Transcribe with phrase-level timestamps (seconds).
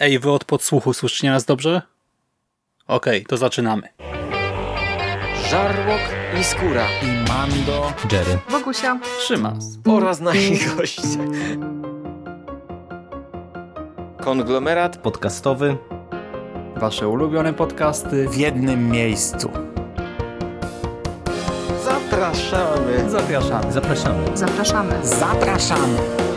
[0.00, 1.82] Ej, wy od podsłuchu słyszycie nas dobrze?
[2.86, 3.88] Okej, okay, to zaczynamy.
[5.50, 6.00] Żarłok
[6.40, 11.02] i Skóra i Mando, Jerry, Wokusia, Szymas oraz nasi goście.
[14.20, 15.76] Konglomerat podcastowy.
[16.76, 19.50] Wasze ulubione podcasty w jednym miejscu.
[21.84, 23.10] Zapraszamy.
[23.10, 23.72] Zapraszamy.
[23.72, 24.36] Zapraszamy.
[24.36, 25.06] Zapraszamy.
[25.06, 26.27] Zapraszamy.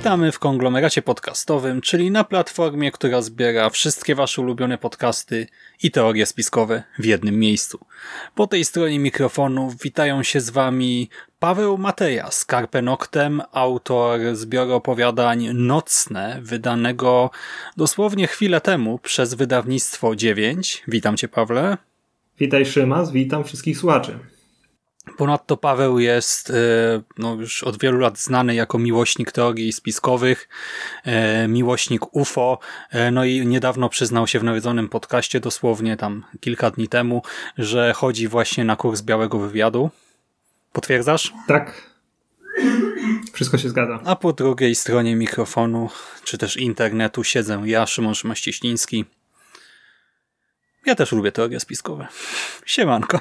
[0.00, 5.46] Witamy w konglomeracie podcastowym, czyli na platformie, która zbiera wszystkie wasze ulubione podcasty
[5.82, 7.78] i teorie spiskowe w jednym miejscu.
[8.34, 11.08] Po tej stronie mikrofonu witają się z wami
[11.38, 12.82] Paweł Mateja z Carpe
[13.52, 17.30] autor zbioru opowiadań Nocne, wydanego
[17.76, 20.82] dosłownie chwilę temu przez wydawnictwo 9.
[20.88, 21.76] Witam cię Pawle.
[22.38, 24.18] Witaj Szymas, witam wszystkich słuchaczy.
[25.16, 26.54] Ponadto Paweł jest e,
[27.18, 30.48] no, już od wielu lat znany jako miłośnik teorii spiskowych,
[31.04, 32.58] e, miłośnik UFO,
[32.90, 37.22] e, no i niedawno przyznał się w nawiedzonym podcaście, dosłownie tam kilka dni temu,
[37.58, 39.90] że chodzi właśnie na kurs białego wywiadu.
[40.72, 41.32] Potwierdzasz?
[41.46, 41.90] Tak.
[43.32, 44.00] Wszystko się zgadza.
[44.04, 45.90] A po drugiej stronie mikrofonu,
[46.24, 49.04] czy też internetu siedzę ja, Szymon Szymaścieśliński.
[50.86, 52.08] Ja też lubię teorie spiskowe.
[52.66, 53.20] Siemanko.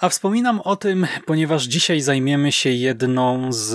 [0.00, 3.74] A wspominam o tym, ponieważ dzisiaj zajmiemy się jedną z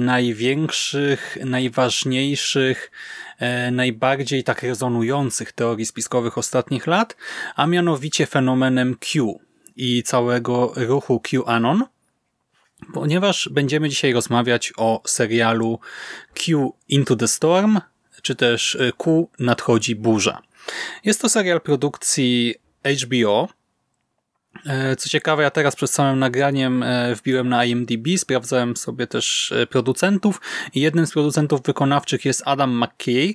[0.00, 2.90] największych, najważniejszych,
[3.38, 7.16] e, najbardziej tak rezonujących teorii spiskowych ostatnich lat,
[7.56, 9.40] a mianowicie fenomenem Q
[9.76, 11.84] i całego ruchu QAnon,
[12.94, 15.78] ponieważ będziemy dzisiaj rozmawiać o serialu
[16.34, 17.80] Q Into the Storm,
[18.22, 20.42] czy też Q Nadchodzi Burza.
[21.04, 22.54] Jest to serial produkcji
[23.02, 23.57] HBO, E,
[24.98, 29.66] co ciekawe, ja teraz przed samym nagraniem e, wbiłem na IMDb, sprawdzałem sobie też e,
[29.66, 30.40] producentów
[30.74, 33.32] i jednym z producentów wykonawczych jest Adam McKay,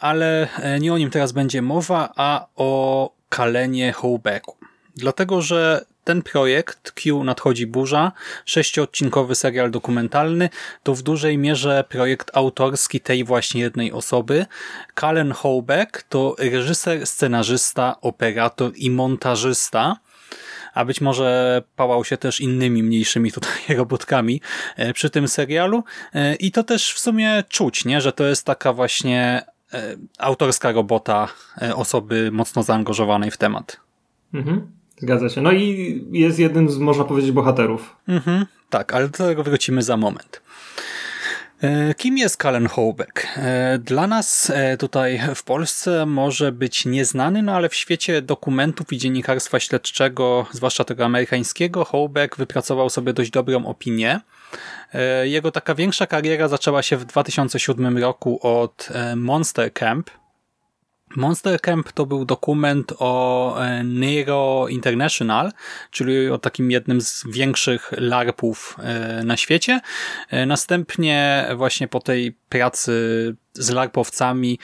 [0.00, 0.48] ale
[0.80, 4.56] nie o nim teraz będzie mowa, a o Kalenie Hołbeku.
[4.96, 8.12] Dlatego, że ten projekt Q Nadchodzi Burza,
[8.44, 10.48] sześciodcinkowy serial dokumentalny,
[10.82, 14.46] to w dużej mierze projekt autorski tej właśnie jednej osoby.
[14.94, 19.96] Kalen Hołbeck to reżyser, scenarzysta, operator i montażysta,
[20.74, 24.40] a być może pałał się też innymi mniejszymi tutaj robótkami
[24.76, 25.84] e, przy tym serialu.
[26.14, 28.00] E, I to też w sumie czuć, nie?
[28.00, 29.42] że to jest taka właśnie
[29.72, 31.28] e, autorska robota
[31.74, 33.80] osoby mocno zaangażowanej w temat.
[34.34, 34.83] Mhm.
[34.96, 35.40] Zgadza się.
[35.40, 37.96] No i jest jednym z, można powiedzieć, bohaterów.
[38.08, 40.40] Mhm, tak, ale do tego wrócimy za moment.
[41.64, 43.26] E, kim jest Kalen Hołbeck?
[43.36, 48.92] E, dla nas e, tutaj w Polsce może być nieznany, no ale w świecie dokumentów
[48.92, 54.20] i dziennikarstwa śledczego, zwłaszcza tego amerykańskiego, Hołbeck wypracował sobie dość dobrą opinię.
[55.22, 60.10] Jego taka większa kariera zaczęła się w 2007 roku od Monster Camp,
[61.16, 65.52] Monster Camp to był dokument o e, Nero International,
[65.90, 69.80] czyli o takim jednym z większych LARPów e, na świecie.
[70.30, 74.58] E, następnie właśnie po tej pracy z larpowcami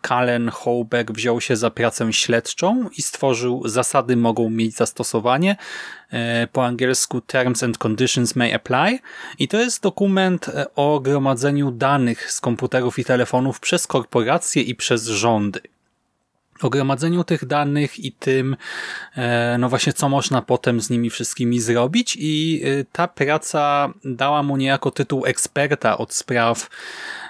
[0.00, 5.56] Kalen Hołbeck wziął się za pracę śledczą i stworzył Zasady mogą mieć zastosowanie,
[6.52, 8.98] po angielsku Terms and Conditions may apply
[9.38, 15.06] i to jest dokument o gromadzeniu danych z komputerów i telefonów przez korporacje i przez
[15.06, 15.60] rządy
[16.62, 18.56] o gromadzeniu tych danych i tym,
[19.16, 22.16] e, no właśnie co można potem z nimi wszystkimi zrobić.
[22.20, 26.70] I e, ta praca dała mu niejako tytuł eksperta od spraw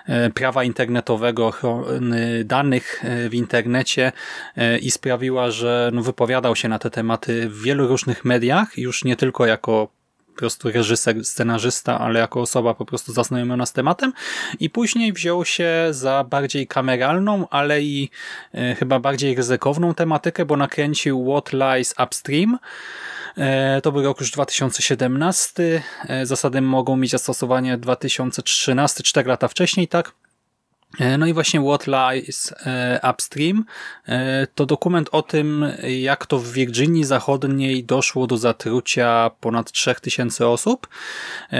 [0.06, 4.12] e, prawa internetowego, ochrony danych w internecie
[4.80, 9.16] i sprawiła, że no wypowiadał się na te tematy w wielu różnych mediach, już nie
[9.16, 9.97] tylko jako
[10.38, 14.12] prostu reżyser, scenarzysta, ale jako osoba po prostu zaznajomiona z tematem
[14.60, 18.10] i później wziął się za bardziej kameralną, ale i
[18.54, 22.58] e, chyba bardziej ryzykowną tematykę, bo nakręcił What Lies Upstream,
[23.36, 25.82] e, to był rok już 2017.
[26.08, 30.12] E, zasady mogą mieć zastosowanie 2013, 4 lata wcześniej, tak?
[30.98, 33.64] E, no i właśnie What Lies e, Upstream
[34.08, 40.48] e, to dokument o tym, jak to w Virginii Zachodniej doszło do zatrucia ponad 3000
[40.48, 40.88] osób.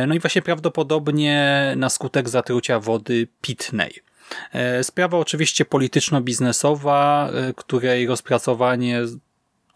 [0.06, 4.02] No i właśnie prawdopodobnie na skutek zatrucia wody pitnej.
[4.82, 9.00] Sprawa oczywiście polityczno-biznesowa, której rozpracowanie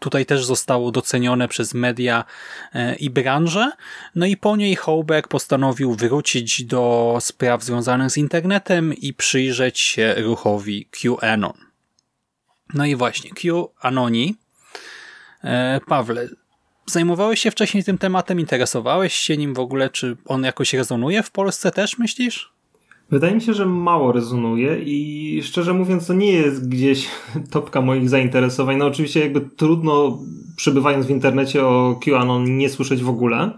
[0.03, 2.25] tutaj też zostało docenione przez media
[2.73, 3.71] e, i branżę.
[4.15, 10.15] No i po niej Hołberg postanowił wrócić do spraw związanych z internetem i przyjrzeć się
[10.17, 11.53] ruchowi QAnon.
[12.73, 14.35] No i właśnie, QAnoni
[15.43, 16.29] E, Pawle,
[16.85, 21.31] zajmowałeś się wcześniej tym tematem, interesowałeś się nim w ogóle, czy on jakoś rezonuje w
[21.31, 22.53] Polsce też, myślisz?
[23.13, 27.07] Wydaje mi się, że mało rezonuje i szczerze mówiąc to nie jest gdzieś
[27.51, 28.77] topka moich zainteresowań.
[28.77, 30.19] No oczywiście jakby trudno
[30.55, 33.51] przebywając w internecie o QAnon nie słyszeć w ogóle,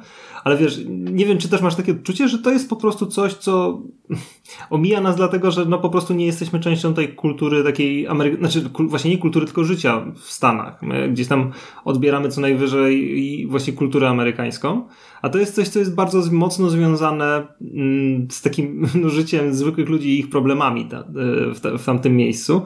[0.45, 3.33] ale wiesz, nie wiem, czy też masz takie odczucie, że to jest po prostu coś,
[3.33, 3.81] co
[4.69, 8.37] omija nas dlatego, że no po prostu nie jesteśmy częścią tej kultury takiej Amery...
[8.37, 10.81] znaczy właśnie nie kultury, tylko życia w Stanach.
[10.81, 11.51] My gdzieś tam
[11.85, 14.87] odbieramy co najwyżej właśnie kulturę amerykańską,
[15.21, 19.89] a to jest coś, co jest bardzo mocno związane mm, z takim no, życiem zwykłych
[19.89, 20.89] ludzi i ich problemami
[21.53, 22.61] w, w tamtym miejscu.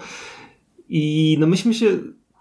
[0.90, 1.98] I no myśmy się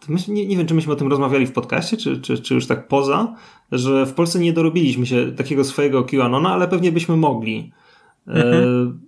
[0.09, 2.67] Myśmy, nie, nie wiem, czy myśmy o tym rozmawiali w podcaście, czy, czy, czy już
[2.67, 3.35] tak poza,
[3.73, 7.73] że w Polsce nie dorobiliśmy się takiego swojego QAnona, ale pewnie byśmy mogli.
[8.27, 9.01] E, mhm.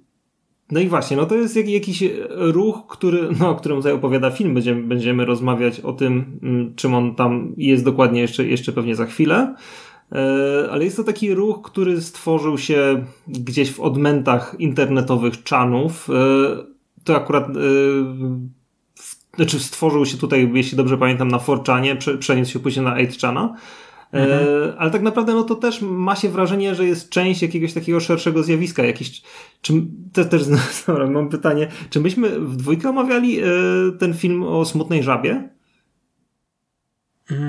[0.71, 4.55] No i właśnie, no to jest jakiś ruch, który, no, o którym tutaj opowiada film.
[4.55, 9.07] Będziemy, będziemy rozmawiać o tym, mm, czym on tam jest dokładnie jeszcze, jeszcze pewnie za
[9.07, 9.55] chwilę.
[10.13, 16.11] E, ale jest to taki ruch, który stworzył się gdzieś w odmętach internetowych czanów.
[16.11, 16.15] E,
[17.05, 17.47] to akurat
[19.37, 23.49] znaczy stworzył się tutaj, jeśli dobrze pamiętam, na Forczanie, przeniósł się później na 8chana.
[24.12, 24.49] E, mhm.
[24.69, 28.00] E, ale tak naprawdę no to też ma się wrażenie, że jest część jakiegoś takiego
[28.00, 28.85] szerszego zjawiska.
[28.85, 29.23] Jakiś,
[29.62, 29.73] czy,
[30.12, 30.43] te, też
[30.87, 33.47] dobra, mam pytanie, czy myśmy w dwójkę omawiali e,
[33.99, 35.49] ten film o smutnej żabie?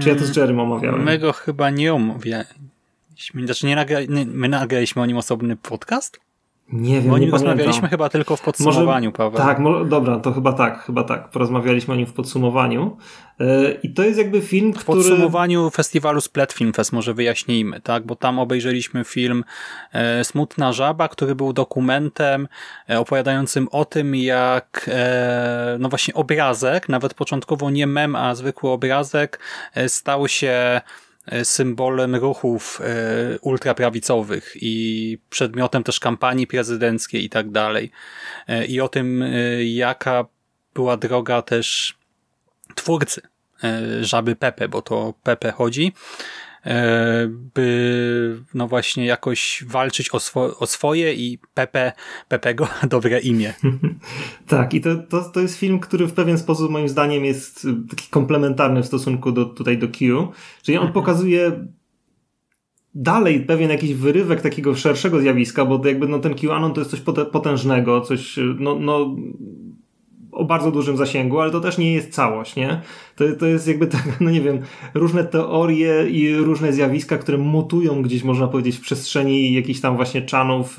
[0.01, 1.03] Czy ja to z Jerem omawiałem?
[1.03, 3.45] My go chyba nie omawialiśmy.
[3.45, 3.99] Znaczy nie nagra...
[4.25, 6.19] my nagraliśmy o nim osobny podcast?
[6.73, 7.89] Nie wiem, o nim nie rozmawialiśmy pamiętam.
[7.89, 9.47] chyba tylko w podsumowaniu, Może, Paweł.
[9.47, 11.29] Tak, mo, dobra, to chyba tak, chyba tak.
[11.29, 12.97] Porozmawialiśmy o nim w podsumowaniu.
[13.39, 15.03] Yy, I to jest jakby film, w który...
[15.03, 18.05] W podsumowaniu festiwalu Splat Film Fest może wyjaśnijmy, tak?
[18.05, 19.43] Bo tam obejrzeliśmy film
[19.93, 22.47] e, Smutna Żaba, który był dokumentem
[22.89, 28.69] e, opowiadającym o tym, jak e, no właśnie obrazek, nawet początkowo nie mem, a zwykły
[28.69, 29.39] obrazek,
[29.87, 30.81] stał się
[31.43, 37.91] symbolem ruchów e, ultraprawicowych i przedmiotem też kampanii prezydenckiej i tak dalej.
[38.47, 39.23] E, I o tym,
[39.63, 40.25] jaka
[40.73, 41.97] była droga też
[42.75, 43.21] twórcy
[44.01, 46.50] Żaby Pepe, bo to Pepe chodzi, E,
[47.55, 51.91] by no właśnie jakoś walczyć o, swo o swoje i Pepe,
[52.27, 53.53] Pepego dobre imię.
[54.47, 58.09] tak, i to, to, to jest film, który w pewien sposób moim zdaniem jest taki
[58.09, 60.31] komplementarny w stosunku do, tutaj do Q,
[60.61, 60.93] czyli on mhm.
[60.93, 61.67] pokazuje
[62.95, 67.01] dalej pewien jakiś wyrywek takiego szerszego zjawiska, bo jakby no ten QAnon to jest coś
[67.31, 69.15] potężnego, coś no, no
[70.31, 72.81] o bardzo dużym zasięgu, ale to też nie jest całość, nie?
[73.15, 74.59] To, to jest jakby tak, no nie wiem,
[74.93, 80.21] różne teorie i różne zjawiska, które mutują gdzieś, można powiedzieć, w przestrzeni jakichś tam właśnie
[80.21, 80.77] czanów,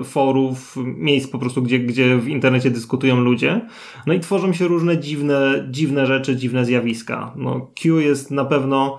[0.00, 3.60] y, forów, miejsc po prostu, gdzie, gdzie w internecie dyskutują ludzie.
[4.06, 7.32] No i tworzą się różne dziwne, dziwne rzeczy, dziwne zjawiska.
[7.36, 8.98] No, Q jest na pewno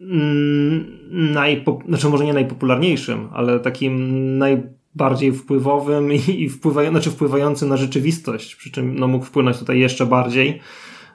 [0.00, 4.62] mm, najpop- znaczy może nie najpopularniejszym, ale takim naj
[4.94, 9.78] bardziej wpływowym i, i wpływa, znaczy wpływającym na rzeczywistość, przy czym no, mógł wpłynąć tutaj
[9.78, 10.60] jeszcze bardziej.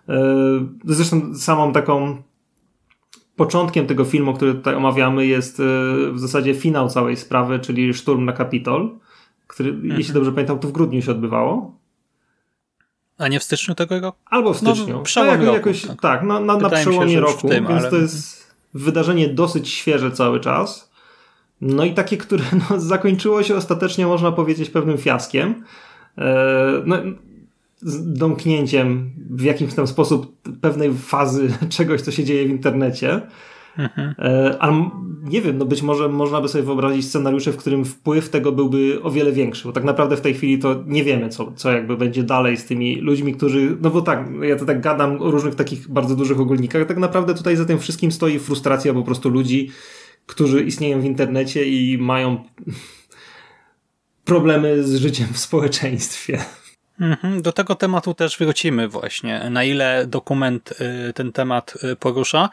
[0.09, 0.25] E,
[0.85, 2.23] zresztą samą taką
[3.35, 5.63] początkiem tego filmu, który tutaj omawiamy, jest e,
[6.11, 8.99] w zasadzie finał całej sprawy, czyli szturm na Kapitol,
[9.47, 9.97] który, mhm.
[9.97, 11.79] jeśli dobrze pamiętam, to w grudniu się odbywało.
[13.17, 14.17] A nie w styczniu tego roku?
[14.25, 14.93] Albo w no, styczniu.
[14.93, 15.55] No, przełomie tak, roku.
[15.55, 16.01] Jakoś, tak.
[16.01, 17.89] tak, na, na, na przełomie się, roku, tym, więc ale...
[17.89, 20.88] to jest wydarzenie dosyć świeże cały czas.
[21.62, 25.63] No i takie, które no, zakończyło się ostatecznie, można powiedzieć, pewnym fiaskiem.
[26.18, 26.98] E, no,
[28.01, 33.22] domknięciem w jakimś tam sposób pewnej fazy czegoś, co się dzieje w internecie.
[33.78, 34.16] Mhm.
[34.20, 34.89] E, ale
[35.24, 39.04] nie wiem, no być może można by sobie wyobrazić scenariusze, w którym wpływ tego byłby
[39.04, 41.98] o wiele większy, bo tak naprawdę w tej chwili to nie wiemy, co, co jakby
[41.98, 45.56] będzie dalej z tymi ludźmi, którzy, no bo tak, ja to tak gadam o różnych
[45.56, 49.70] takich bardzo dużych ogólnikach, tak naprawdę tutaj za tym wszystkim stoi frustracja po prostu ludzi,
[50.29, 52.43] którzy istnieją w internecie i mają
[54.25, 56.39] problemy z życiem w społeczeństwie.
[57.00, 60.74] Mhm, do tego tematu też wrócimy właśnie, na ile dokument
[61.09, 62.50] y, ten temat y, porusza.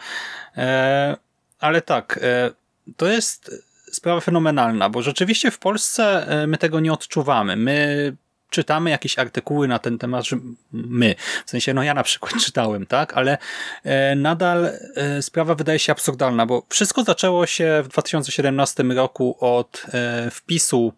[0.57, 1.17] E,
[1.59, 2.51] ale tak, e,
[2.97, 7.57] to jest sprawa fenomenalna, bo rzeczywiście w Polsce e, my tego nie odczuwamy.
[7.57, 8.17] My
[8.51, 10.37] czytamy jakieś artykuły na ten temat, że
[10.73, 11.15] my,
[11.47, 13.39] w sensie, no ja na przykład czytałem, tak, ale
[13.85, 14.65] e, nadal
[14.97, 20.93] e, sprawa wydaje się absurdalna, bo wszystko zaczęło się w 2017 roku od e, wpisu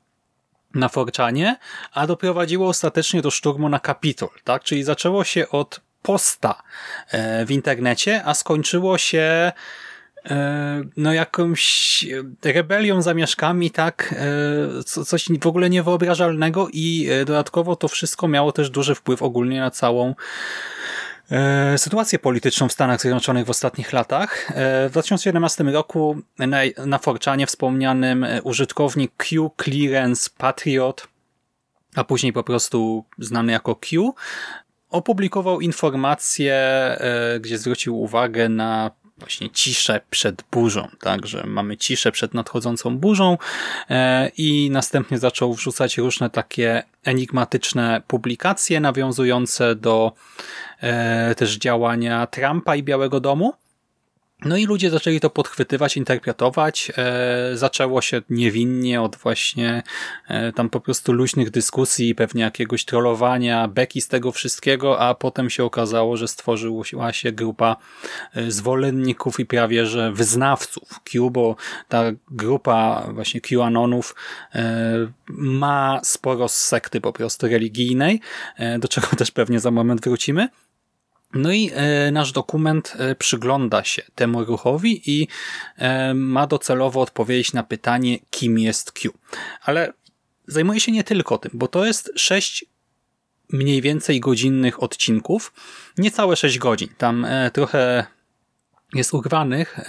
[0.75, 1.57] na Forczanie,
[1.93, 6.63] a doprowadziło ostatecznie do szturmu na Kapitol, tak, czyli zaczęło się od posta
[7.47, 9.53] w internecie, a skończyło się
[10.97, 12.07] no jakąś
[12.45, 14.15] rebelią zamieszkami, tak,
[14.79, 19.61] e, coś w ogóle niewyobrażalnego i e, dodatkowo to wszystko miało też duży wpływ ogólnie
[19.61, 20.15] na całą
[21.31, 24.51] e, sytuację polityczną w Stanach Zjednoczonych w ostatnich latach.
[24.51, 31.09] E, w 2017 roku na, na Forczanie wspomnianym e, użytkownik Q Clearance Patriot,
[31.95, 34.15] a później po prostu znany jako Q,
[34.91, 36.59] opublikował informację,
[37.41, 43.39] gdzie zwrócił uwagę na właśnie ciszę przed burzą, tak, że mamy ciszę przed nadchodzącą burzą
[43.91, 50.13] e, i następnie zaczął wrzucać różne takie enigmatyczne publikacje nawiązujące do
[50.81, 53.55] e, też działania Trumpa i Białego Domu.
[54.45, 56.93] No i ludzie zaczęli to podchwytywać, interpretować.
[56.97, 59.83] E, zaczęło się niewinnie od właśnie
[60.29, 65.51] e, tam po prostu luźnych dyskusji, pewnie jakiegoś trollowania, beki z tego wszystkiego, a potem
[65.51, 67.77] się okazało, że stworzyła się grupa
[68.35, 71.57] e, zwolenników i prawie że wyznawców Q, bo
[71.89, 74.15] ta grupa właśnie QAnonów
[75.29, 78.21] ma sporo sekty po prostu religijnej,
[78.79, 80.49] do czego też pewnie za moment wrócimy.
[81.35, 85.29] No i e, nasz dokument e, przygląda się temu ruchowi i
[85.77, 89.13] e, ma docelowo odpowiedzieć na pytanie, kim jest Q.
[89.63, 89.93] Ale
[90.47, 92.65] zajmuje się nie tylko tym, bo to jest sześć
[93.53, 95.53] mniej więcej godzinnych odcinków,
[95.99, 96.89] niecałe sześć godzin.
[96.99, 98.07] Tam trochę
[98.95, 99.81] jest urwanych,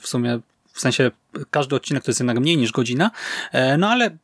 [0.00, 0.38] w sumie
[0.72, 1.10] w sensie
[1.50, 3.10] każdy odcinek to jest jednak mniej niż godzina,
[3.78, 4.16] no ale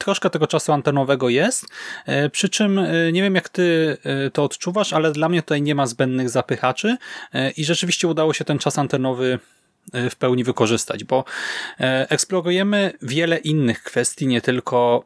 [0.00, 1.66] troszkę tego czasu antenowego jest,
[2.06, 5.62] e, przy czym e, nie wiem jak ty e, to odczuwasz, ale dla mnie tutaj
[5.62, 6.96] nie ma zbędnych zapychaczy
[7.56, 9.38] i rzeczywiście udało się ten czas antenowy
[10.10, 11.24] w pełni wykorzystać, bo
[12.08, 15.04] eksplorujemy wiele innych kwestii, nie tylko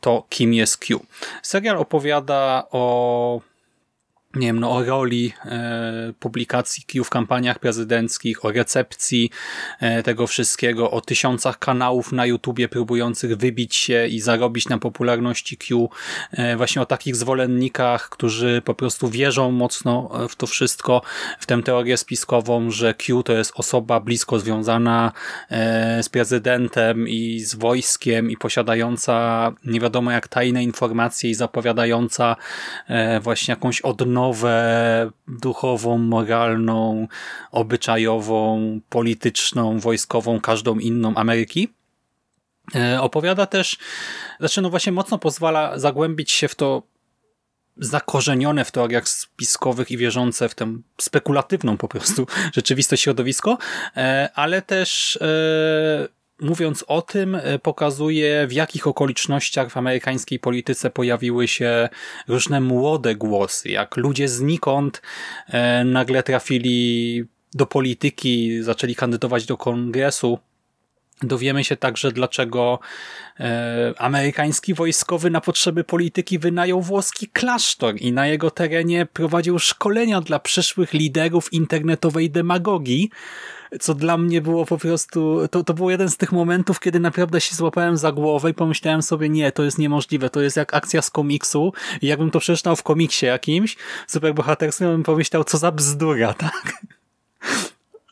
[0.00, 1.06] to, kim jest Q.
[1.42, 3.40] Serial opowiada o
[4.34, 9.30] nie wiem, no, o roli e, publikacji Q w kampaniach prezydenckich, o recepcji
[9.80, 15.56] e, tego wszystkiego, o tysiącach kanałów na YouTubie próbujących wybić się i zarobić na popularności
[15.56, 15.90] Q,
[16.32, 21.02] e, właśnie o takich zwolennikach, którzy po prostu wierzą mocno w to wszystko,
[21.38, 25.12] w tę teorię spiskową, że Q to jest osoba blisko związana
[25.50, 32.36] e, z prezydentem i z wojskiem i posiadająca nie wiadomo jak tajne informacje i zapowiadająca
[32.88, 37.08] e, właśnie jakąś odnowę odnowę duchową, moralną,
[37.52, 41.68] obyczajową, polityczną, wojskową, każdą inną Ameryki.
[42.74, 43.76] E, opowiada też,
[44.40, 46.82] znaczy no właśnie mocno pozwala zagłębić się w to
[47.76, 53.58] zakorzenione w teoriach spiskowych i wierzące w tę spekulatywną po prostu rzeczywistość środowisko,
[53.96, 56.08] e, ale też e,
[56.40, 61.88] mówiąc o tym, e, pokazuje w jakich okolicznościach w amerykańskiej polityce pojawiły się
[62.28, 65.02] różne młode głosy, jak ludzie znikąd
[65.48, 70.38] e, nagle trafili do polityki, zaczęli kandydować do kongresu.
[71.22, 72.78] Dowiemy się także, dlaczego
[73.40, 80.20] e, amerykański wojskowy na potrzeby polityki wynajął włoski klasztor i na jego terenie prowadził szkolenia
[80.20, 83.10] dla przyszłych liderów internetowej demagogii,
[83.80, 87.40] co dla mnie było po prostu, to, to był jeden z tych momentów, kiedy naprawdę
[87.40, 91.02] się złapałem za głowę i pomyślałem sobie, nie, to jest niemożliwe, to jest jak akcja
[91.02, 91.72] z komiksu
[92.02, 96.72] i jakbym to przeczytał w komiksie jakimś superbohaterskim, bym pomyślał, co za bzdura, tak?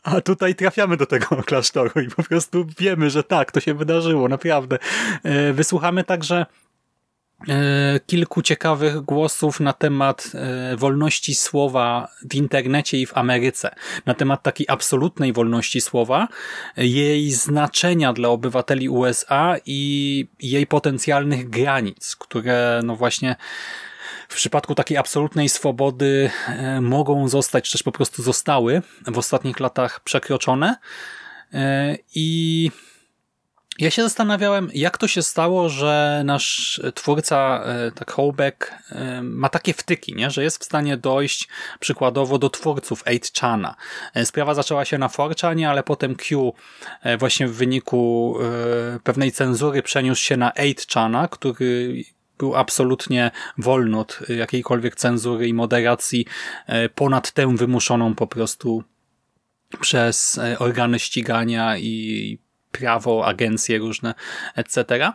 [0.07, 4.27] A tutaj trafiamy do tego klasztoru i po prostu wiemy, że tak, to się wydarzyło,
[4.27, 4.77] naprawdę.
[5.23, 6.45] E, wysłuchamy także
[7.49, 14.13] E, kilku ciekawych głosów na temat e, wolności słowa w internecie i w Ameryce, na
[14.13, 16.27] temat takiej absolutnej wolności słowa,
[16.77, 23.35] jej znaczenia dla obywateli USA i jej potencjalnych granic, które no właśnie
[24.29, 29.99] w przypadku takiej absolutnej swobody e, mogą zostać, też po prostu zostały w ostatnich latach
[29.99, 30.75] przekroczone
[32.15, 32.71] i
[33.79, 39.49] ja się zastanawiałem, jak to się stało, że nasz twórca, e, tak Hołbek, e, ma
[39.49, 40.31] takie wtyki, nie?
[40.31, 41.47] że jest w stanie dojść
[41.79, 43.73] przykładowo do twórców 8chana.
[44.13, 46.53] E, sprawa zaczęła się na 4chanie, ale potem Q
[47.19, 48.35] właśnie w wyniku
[49.03, 52.03] pewnej cenzury przeniósł się na 8chana, który
[52.37, 56.25] był absolutnie wolny od jakiejkolwiek cenzury i moderacji
[56.95, 58.83] ponad tę wymuszoną po prostu
[59.79, 62.37] przez organy ścigania i
[62.71, 64.13] prawo, agencje różne,
[64.55, 65.11] etc.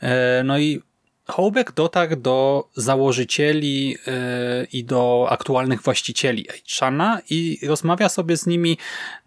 [0.00, 0.82] E, no i
[1.26, 6.46] Hołbek dotarł do założycieli e, i do aktualnych właścicieli
[6.78, 8.78] Chana i rozmawia sobie z nimi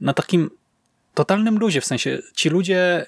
[0.01, 0.49] na takim
[1.13, 3.05] totalnym luzie, w sensie ci ludzie e,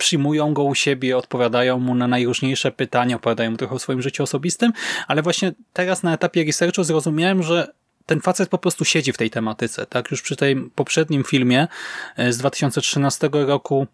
[0.00, 4.72] przyjmują go u siebie, odpowiadają mu na najróżniejsze pytania, opowiadają trochę o swoim życiu osobistym,
[5.08, 7.72] ale właśnie teraz na etapie researchu zrozumiałem, że
[8.06, 9.86] ten facet po prostu siedzi w tej tematyce.
[9.86, 11.68] Tak już przy tym poprzednim filmie
[12.16, 13.86] e, z 2013 roku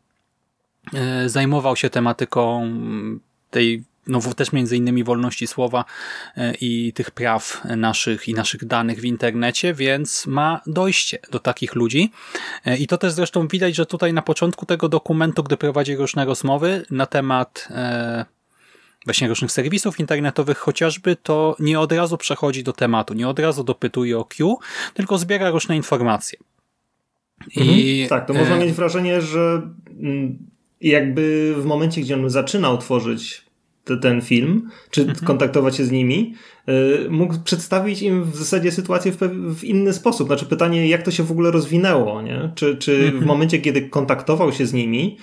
[0.94, 2.70] e, zajmował się tematyką
[3.50, 5.84] tej no też między innymi wolności słowa
[6.36, 11.74] e, i tych praw naszych i naszych danych w internecie, więc ma dojście do takich
[11.74, 12.12] ludzi.
[12.64, 16.24] E, I to też zresztą widać, że tutaj na początku tego dokumentu, gdy prowadzi różne
[16.24, 18.24] rozmowy na temat e,
[19.04, 23.64] właśnie różnych serwisów internetowych chociażby, to nie od razu przechodzi do tematu, nie od razu
[23.64, 24.58] dopytuje o Q,
[24.94, 26.38] tylko zbiera różne informacje.
[27.56, 28.08] I, mhm.
[28.08, 29.62] tak, to można mieć wrażenie, że
[30.02, 30.38] mm,
[30.80, 33.45] jakby w momencie, gdzie on zaczynał tworzyć
[34.02, 35.18] ten film, czy mhm.
[35.26, 36.34] kontaktować się z nimi,
[36.68, 39.18] y, mógł przedstawić im w zasadzie sytuację w,
[39.58, 40.26] w, inny sposób.
[40.26, 42.52] Znaczy pytanie, jak to się w ogóle rozwinęło, nie?
[42.54, 43.20] Czy, czy mhm.
[43.20, 45.16] w momencie, kiedy kontaktował się z nimi,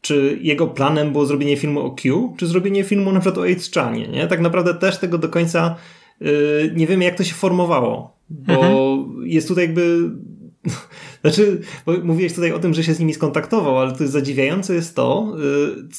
[0.00, 4.08] czy jego planem było zrobienie filmu o Q, czy zrobienie filmu na przykład o Chanie,
[4.08, 4.26] nie?
[4.26, 5.76] Tak naprawdę też tego do końca
[6.20, 9.26] yy, nie wiemy, jak to się formowało, bo mhm.
[9.26, 10.10] jest tutaj jakby
[11.22, 11.60] znaczy,
[12.02, 15.34] mówiłeś tutaj o tym, że się z nimi skontaktował, ale to jest zadziwiające jest to,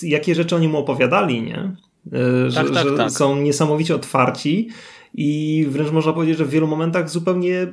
[0.04, 1.75] y, jakie rzeczy oni mu opowiadali, nie?
[2.08, 3.12] Y, że, tak, tak, że tak.
[3.12, 4.70] są niesamowicie otwarci
[5.13, 7.67] i wręcz można powiedzieć, że w wielu momentach zupełnie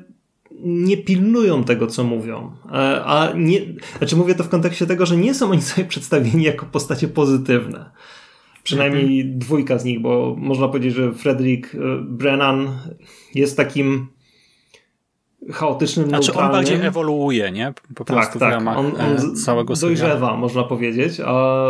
[0.64, 2.52] nie pilnują tego, co mówią.
[3.04, 3.60] A nie,
[3.98, 7.90] znaczy mówię to w kontekście tego, że nie są oni sobie przedstawieni jako postacie pozytywne.
[8.62, 9.38] Przynajmniej mm -hmm.
[9.38, 12.78] dwójka z nich, bo można powiedzieć, że Frederick y, Brennan
[13.34, 14.08] jest takim
[15.52, 16.54] chaotycznym, Znaczy neutralnym.
[16.54, 17.74] on bardziej ewoluuje, nie?
[17.94, 18.48] Po tak, prostu tak.
[18.48, 20.36] w ramach on, on e, całego dojrzewa, serialu.
[20.36, 21.64] można powiedzieć, a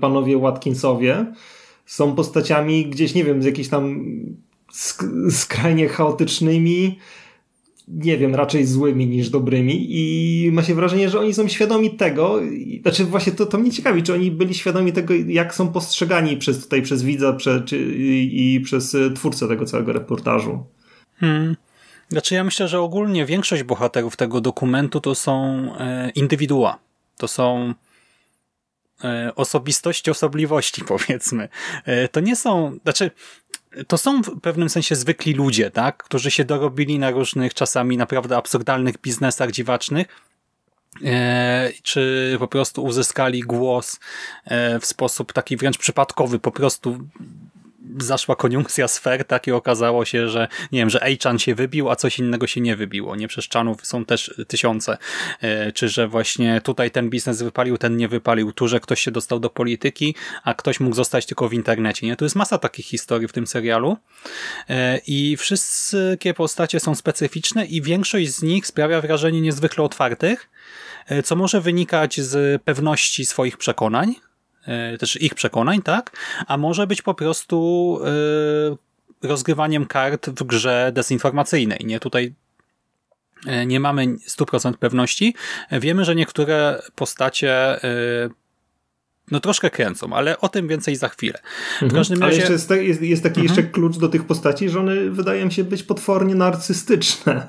[0.00, 1.26] panowie Watkinsowie
[1.86, 4.04] są postaciami gdzieś, nie wiem, z jakichś tam
[4.72, 6.98] sk skrajnie chaotycznymi,
[7.88, 12.40] nie wiem, raczej złymi niż dobrymi i ma się wrażenie, że oni są świadomi tego,
[12.82, 16.62] znaczy właśnie to, to mnie ciekawi, czy oni byli świadomi tego, jak są postrzegani przez
[16.62, 20.66] tutaj, przez widza prze, czy, i, i przez twórcę tego całego reportażu.
[21.16, 21.56] Hmm.
[22.08, 26.78] Znaczy ja myślę, że ogólnie większość bohaterów tego dokumentu to są e, indywidua.
[27.18, 27.74] To są e,
[29.36, 31.48] osobistości, osobliwości powiedzmy.
[31.84, 33.10] E, to nie są, znaczy
[33.86, 38.36] to są w pewnym sensie zwykli ludzie, tak, którzy się dorobili na różnych czasami naprawdę
[38.36, 40.06] absurdalnych biznesach dziwacznych,
[41.82, 44.00] czy po prostu uzyskali głos
[44.80, 46.98] w sposób taki wręcz przypadkowy, po prostu
[47.98, 51.96] zaszła koniunkcja sfer, tak i okazało się, że nie wiem, że Ejchan się wybił, a
[51.96, 53.16] coś innego się nie wybiło.
[53.16, 54.98] Nie przez Chanów są też tysiące.
[55.40, 58.52] E, czy że właśnie tutaj ten biznes wypalił, ten nie wypalił.
[58.52, 60.14] Tu, że ktoś się dostał do polityki,
[60.44, 62.06] a ktoś mógł zostać tylko w internecie.
[62.06, 62.16] Nie?
[62.16, 63.96] To jest masa takich historii w tym serialu.
[64.68, 70.50] E, I wszystkie postacie są specyficzne i większość z nich sprawia wrażenie niezwykle otwartych,
[71.06, 74.14] e, co może wynikać z pewności swoich przekonań,
[74.98, 76.16] też ich przekonań, tak?
[76.46, 77.98] A może być po prostu
[79.22, 81.80] e, rozgrywaniem kart w grze dezinformacyjnej.
[81.84, 82.34] Nie tutaj
[83.46, 85.34] e, nie mamy 100% pewności.
[85.72, 87.80] Wiemy, że niektóre postacie
[89.30, 91.38] no troszkę kręcą, ale o tym więcej za chwilę.
[91.78, 92.00] W mhm.
[92.00, 92.42] każdym razie...
[92.42, 93.46] Ale jest, jest, jest taki mhm.
[93.46, 97.48] jeszcze klucz do tych postaci, że one wydają się być potwornie narcystyczne.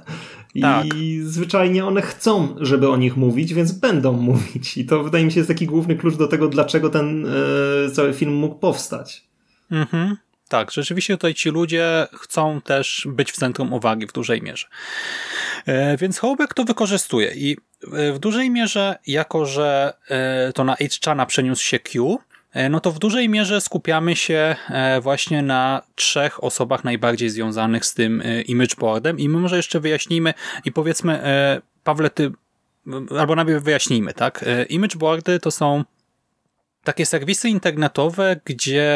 [0.61, 0.85] Tak.
[0.95, 4.77] I zwyczajnie one chcą, żeby o nich mówić, więc będą mówić.
[4.77, 8.13] I to wydaje mi się jest taki główny klucz do tego, dlaczego ten e, cały
[8.13, 9.23] film mógł powstać.
[9.71, 10.17] Mhm.
[10.49, 14.67] Tak, rzeczywiście tutaj ci ludzie chcą też być w centrum uwagi w dużej mierze.
[15.65, 17.57] E, więc Hołbek to wykorzystuje i
[17.93, 19.93] e, w dużej mierze, jako że
[20.55, 22.19] to na H-Chana przeniósł się Q,
[22.69, 27.93] no to w dużej mierze skupiamy się e, właśnie na trzech osobach najbardziej związanych z
[27.93, 30.33] tym e, image boardem i my może jeszcze wyjaśnijmy
[30.65, 31.23] i powiedzmy,
[31.83, 32.31] Pawle, ty,
[33.19, 34.45] albo najpierw wyjaśnijmy, tak?
[34.69, 35.83] Image boardy to są
[36.83, 38.93] takie serwisy internetowe, gdzie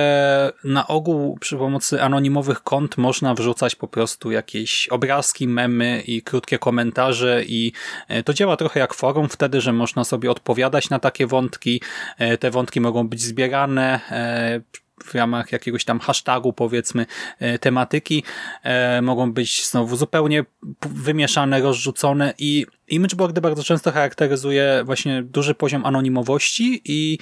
[0.64, 6.60] na ogół przy pomocy anonimowych kont można wrzucać po prostu jakieś obrazki, memy i krótkie
[6.60, 7.72] komentarze i
[8.08, 11.82] e, to działa trochę jak forum wtedy, że można sobie odpowiadać na takie wątki.
[12.18, 14.62] E, te wątki mogą być zbierane e,
[15.04, 17.06] w ramach jakiegoś tam hashtagu, powiedzmy,
[17.40, 18.24] e, tematyki,
[18.64, 20.46] e, mogą być znowu zupełnie
[20.90, 27.18] wymieszane, rozrzucone i imageboardy bardzo często charakteryzuje właśnie duży poziom anonimowości i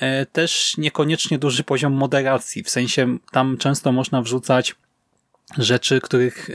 [0.00, 4.74] e, też niekoniecznie duży poziom moderacji, w sensie tam często można wrzucać
[5.58, 6.50] rzeczy, których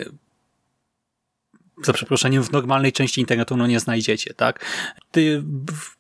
[1.84, 4.66] za przeproszeniem w normalnej części internetu no nie znajdziecie, tak?
[5.12, 5.44] Ty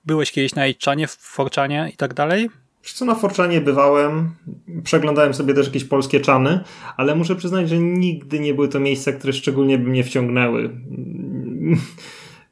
[0.05, 2.49] byłeś kiedyś na 8 w Forczanie i tak dalej?
[2.93, 4.29] Co, na Forczanie bywałem,
[4.83, 6.59] przeglądałem sobie też jakieś polskie czany,
[6.97, 10.69] ale muszę przyznać, że nigdy nie były to miejsca, które szczególnie by mnie wciągnęły.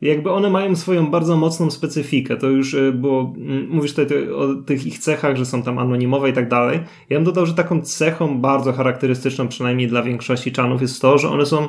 [0.02, 2.38] Jakby one mają swoją bardzo mocną specyfikę.
[2.38, 3.34] To już e, było,
[3.70, 6.80] mówisz tutaj o tych ich cechach, że są tam anonimowe i tak dalej.
[7.10, 11.30] Ja bym dodał, że taką cechą bardzo charakterystyczną, przynajmniej dla większości czanów, jest to, że
[11.30, 11.68] one są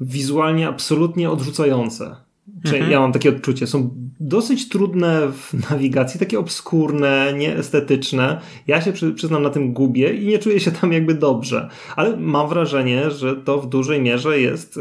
[0.00, 2.25] wizualnie absolutnie odrzucające.
[2.64, 2.92] Czyli Mhm.
[2.92, 8.40] ja mam takie odczucie, są dosyć trudne w nawigacji, takie obskurne, nieestetyczne.
[8.66, 11.68] Ja się przy, przyznam na tym gubię i nie czuję się tam jakby dobrze.
[11.96, 14.80] Ale mam wrażenie, że to w dużej mierze jest y,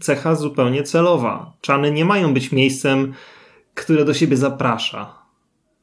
[0.00, 1.52] cecha zupełnie celowa.
[1.60, 3.12] Czany nie mają być miejscem,
[3.74, 5.14] które do siebie zaprasza.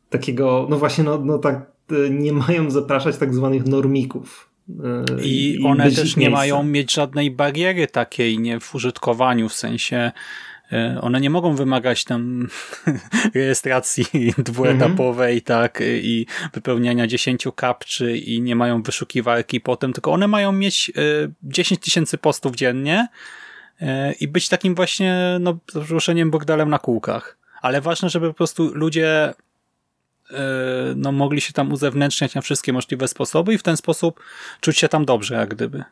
[0.10, 4.50] Takiego, no właśnie, no, no tak, y, nie mają zapraszać tak zwanych normików.
[4.70, 4.74] y,
[5.24, 6.34] I one być też nie miejscem.
[6.34, 10.12] mają mieć żadnej bariery takiej nie w użytkowaniu, w sensie
[11.02, 12.48] one nie mogą wymagać tam
[13.36, 14.06] rejestracji
[14.38, 20.90] dwuetapowej, tak, i wypełniania 10 kapczy i nie mają wyszukiwarki potem, tylko one mają mieć
[20.90, 20.92] e,
[21.44, 23.08] 10 tysięcy postów dziennie
[23.82, 27.38] e, i być takim właśnie, no, ruszeniem bordelem na kółkach.
[27.62, 29.34] Ale ważne, żeby po prostu ludzie
[30.32, 30.44] e,
[30.96, 34.24] no, mogli się tam uzewnętrzniać na wszystkie możliwe sposoby i w ten sposób
[34.62, 35.84] czuć się tam dobrze, jak gdyby.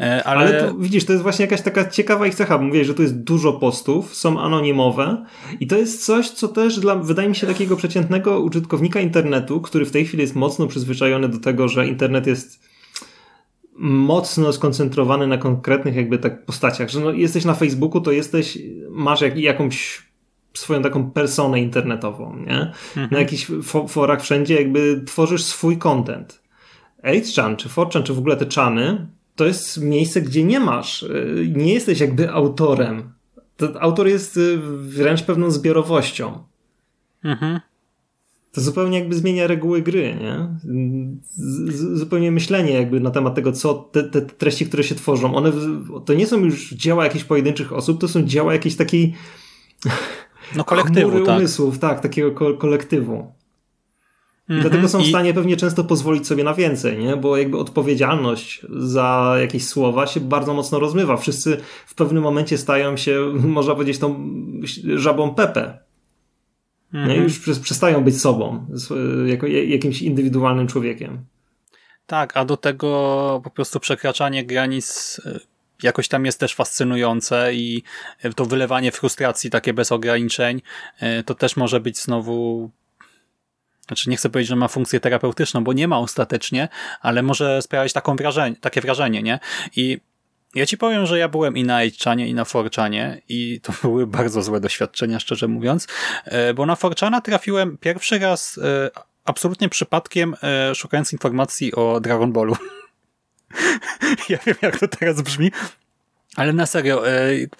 [0.00, 2.58] E, Ale, Ale, to, widzisz, to jest właśnie jakaś taka ciekawa ich cecha.
[2.58, 5.24] Mówię, że tu jest dużo postów, są anonimowe
[5.60, 9.86] i to jest coś, co też dla, wydaje mi się, takiego przeciętnego użytkownika internetu, który
[9.86, 12.66] w tej chwili jest mocno przyzwyczajony do tego, że internet jest
[13.78, 18.58] mocno skoncentrowany na konkretnych jakby tak postaciach, że no, jesteś na Facebooku, to jesteś,
[18.90, 20.02] masz jak, jakąś
[20.54, 22.72] swoją taką personę internetową, nie?
[23.10, 26.42] Na jakichś fo- forach wszędzie jakby tworzysz swój content.
[27.04, 29.06] 8chan, czy 4chan, czy w ogóle te czany,
[29.36, 33.12] to jest miejsce, gdzie nie masz, y, nie jesteś jakby autorem.
[33.56, 36.38] To autor jest y, wręcz pewną zbiorowością.
[37.24, 37.60] mhm.
[38.52, 40.48] To zupełnie jakby zmienia reguły gry, nie?
[41.34, 45.52] Z, zupełnie myślenie jakby na temat tego, co te, te treści, które się tworzą, one
[46.04, 49.14] to nie są już dzieła jakichś pojedynczych osób, to są dzieła jakiejś takiej
[50.56, 51.38] No kolektywu, tak.
[51.38, 53.32] umysłów, tak, takiego ko- kolektywu.
[54.48, 54.60] I Mhm.
[54.70, 57.16] dlatego są w I- stanie pewnie często pozwolić sobie na więcej, nie?
[57.16, 61.16] Bo jakby odpowiedzialność za jakieś słowa się bardzo mocno rozmywa.
[61.16, 61.56] Wszyscy
[61.86, 64.30] w pewnym momencie stają się, można powiedzieć, tą
[64.96, 65.78] żabą Pepe.
[66.94, 67.22] Mhm.
[67.22, 68.66] Już przestają być sobą,
[69.26, 71.18] jako jakimś indywidualnym człowiekiem.
[72.06, 75.40] Tak, a do tego po prostu przekraczanie granic y,
[75.82, 77.82] jakoś tam jest też fascynujące i
[78.24, 80.62] y, to wylewanie frustracji takie bez ograniczeń
[81.02, 82.70] y, to też może być znowu
[83.86, 86.68] znaczy nie chcę powiedzieć, że ma funkcję terapeutyczną, bo nie ma ostatecznie,
[87.00, 89.38] ale może sprawiać taką wrażenie, takie wrażenie, nie?
[89.76, 89.98] I
[90.54, 94.06] ja ci powiem, że ja byłem i na 8chanie, i na 4chanie i to były
[94.06, 95.86] bardzo złe doświadczenia, szczerze mówiąc,
[96.24, 98.90] e, bo na 4chana trafiłem pierwszy raz e,
[99.24, 102.56] absolutnie przypadkiem e, szukając informacji o Dragon Ballu.
[104.28, 105.50] ja wiem, jak to teraz brzmi,
[106.36, 107.02] ale na serio,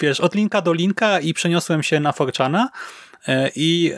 [0.01, 2.67] wiesz, od linka do linka i przeniosłem się na 4chana
[3.29, 3.93] e, i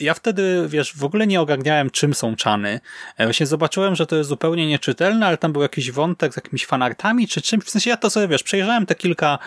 [0.00, 2.80] ja wtedy, wiesz, w ogóle nie ogarniałem, czym są czany.
[3.16, 6.66] E, Właśnie zobaczyłem, że to jest zupełnie nieczytelne, ale tam był jakiś wątek z jakimiś
[6.66, 7.64] fanartami, czy czymś.
[7.64, 9.38] W sensie ja to sobie, wiesz, przejrzałem te kilka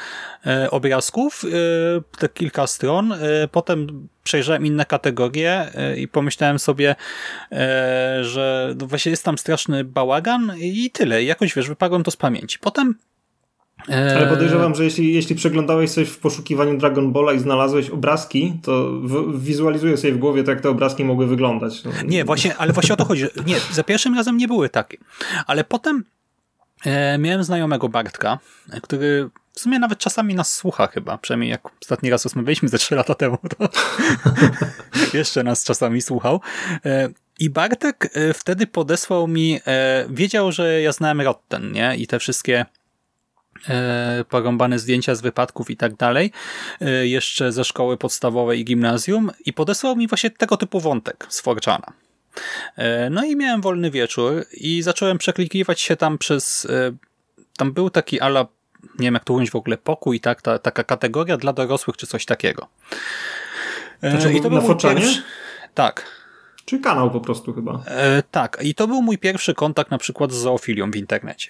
[0.46, 1.48] e, obrazków, e,
[2.18, 3.18] te kilka stron, e,
[3.52, 6.96] potem przejrzałem inne kategorie e, i pomyślałem sobie,
[7.52, 11.24] e, że no właśnie jest tam straszny bałagan i tyle.
[11.24, 12.60] I jakoś, wiesz, wyparłem to z pamięci.
[12.60, 12.96] Potem
[13.88, 18.92] Ale podejrzewam, że jeśli, jeśli przeglądałeś coś w poszukiwaniu Dragon Balla i znalazłeś obrazki, to
[18.92, 21.84] w, wizualizuję sobie w głowie to, jak te obrazki mogły wyglądać.
[21.84, 23.26] No, Nie, właśnie, ale właśnie o to chodzi.
[23.46, 24.98] Nie, za pierwszym razem nie były takie.
[25.48, 26.04] Ale potem
[26.86, 28.40] e, miałem znajomego Bartka,
[28.72, 32.78] e, który w sumie nawet czasami nas słucha chyba, przynajmniej jak ostatni raz rozmawialiśmy ze
[32.78, 33.70] trzy lata temu, to
[35.18, 36.42] jeszcze nas czasami słuchał.
[36.86, 41.96] E, I Bartek e, wtedy podesłał mi, e, wiedział, że ja znałem Rotten, nie?
[41.98, 42.66] I te wszystkie e,
[44.30, 46.32] porąbane zdjęcia z wypadków i tak dalej,
[46.82, 51.42] e, jeszcze ze szkoły podstawowej i gimnazjum i podesłał mi właśnie tego typu wątek z
[51.42, 51.94] Forczana.
[52.76, 56.92] E, No i miałem wolny wieczór i zacząłem przeklikiwać się tam przez, e,
[57.58, 58.46] tam był taki ala,
[59.00, 62.08] nie wiem jak to ująć w ogóle, pokój, tak, ta, taka kategoria dla dorosłych czy
[62.08, 62.68] coś takiego.
[64.02, 65.02] E, Znaczy, I to na był Forczanie?
[65.02, 65.22] pierwszy...
[65.74, 66.06] Tak,
[66.70, 67.84] Czy kanał po prostu chyba.
[67.88, 68.58] e, tak.
[68.62, 71.50] I to był mój pierwszy kontakt na przykład z zoofilią w internecie.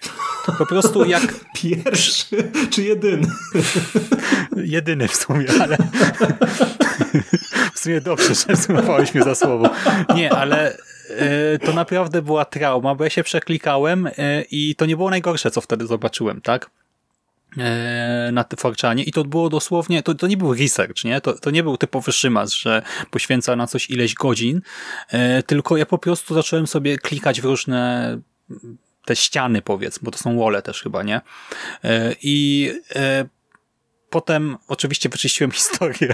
[0.58, 3.28] Po prostu jak Pierwszy czy jedyny?
[4.56, 5.78] Jedyny w sumie, ale
[7.76, 9.70] w sumie dobrze, że złapałeś mnie za słowo.
[10.16, 10.78] Nie, ale
[11.10, 14.12] e, to naprawdę była trauma, bo ja się przeklikałem e,
[14.52, 16.70] i to nie było najgorsze, co wtedy zobaczyłem, tak?
[17.58, 21.22] E, na Forczanie i to było dosłownie, to, to nie był research, nie?
[21.22, 22.82] To, to nie był typowy szymas, że
[23.12, 24.62] poświęca na coś ileś godzin,
[25.10, 28.18] e, tylko ja po prostu zacząłem sobie klikać w różne
[29.06, 31.22] te ściany powiedzmy, bo to są wole też chyba, nie?
[31.84, 32.72] E, I
[34.10, 36.14] potem oczywiście wyczyściłem historię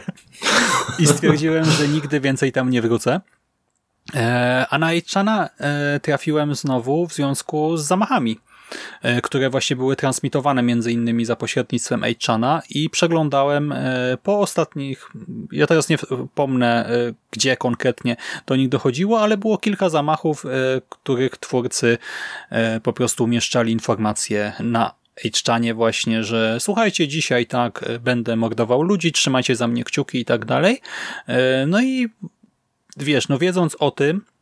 [0.99, 3.21] i stwierdziłem, że nigdy więcej tam nie wrócę.
[4.69, 5.49] A na Aichana
[6.01, 8.39] trafiłem znowu w związku z zamachami
[9.23, 15.09] które właśnie były transmitowane między innymi za pośrednictwem 8chana i przeglądałem e, po ostatnich,
[15.51, 15.97] ja teraz nie
[16.35, 20.45] pomnę e, gdzie konkretnie do nich dochodziło, ale było kilka zamachów,
[20.89, 21.97] których twórcy
[22.83, 24.93] po prostu umieszczali informacje na
[25.35, 30.45] Hczanie właśnie, że słuchajcie, dzisiaj tak, będę mordował ludzi, trzymajcie za mnie kciuki i tak
[30.45, 30.81] dalej.
[31.67, 32.07] No i
[32.97, 34.34] wiesz, no wiedząc o tym, E,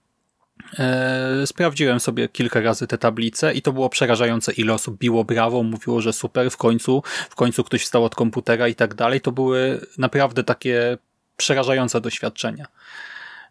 [1.46, 6.02] sprawdziłem sobie kilka razy te tablice i to było przerażające, ile osób biło brawo, mówiło,
[6.02, 9.22] że super, w końcu, w końcu ktoś wstał od komputera i tak dalej.
[9.22, 10.98] To były naprawdę takie
[11.38, 12.66] przerażające doświadczenia.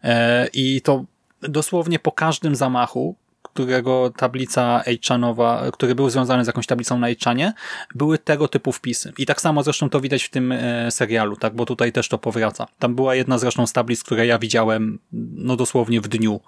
[0.03, 1.05] E, I to
[1.41, 3.15] dosłownie po każdym zamachu
[3.53, 7.53] którego tablica Eichanowa, który był związany z jakąś tablicą na Eichanie,
[7.95, 9.13] były tego typu wpisy.
[9.17, 12.17] I tak samo zresztą to widać w tym e, serialu, tak, bo tutaj też to
[12.17, 12.67] powraca.
[12.79, 14.99] Tam była jedna zresztą z tablic, które ja widziałem
[15.35, 16.39] no dosłownie w dniu,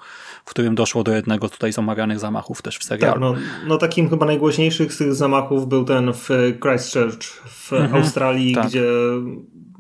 [0.46, 3.14] w którym doszło do jednego tutaj z omawianych zamachów też w serialu.
[3.14, 3.36] Tak, no,
[3.68, 6.30] no takim chyba najgłośniejszych z tych zamachów był ten w
[6.62, 8.68] Christchurch w mhm, Australii, tak.
[8.68, 8.84] gdzie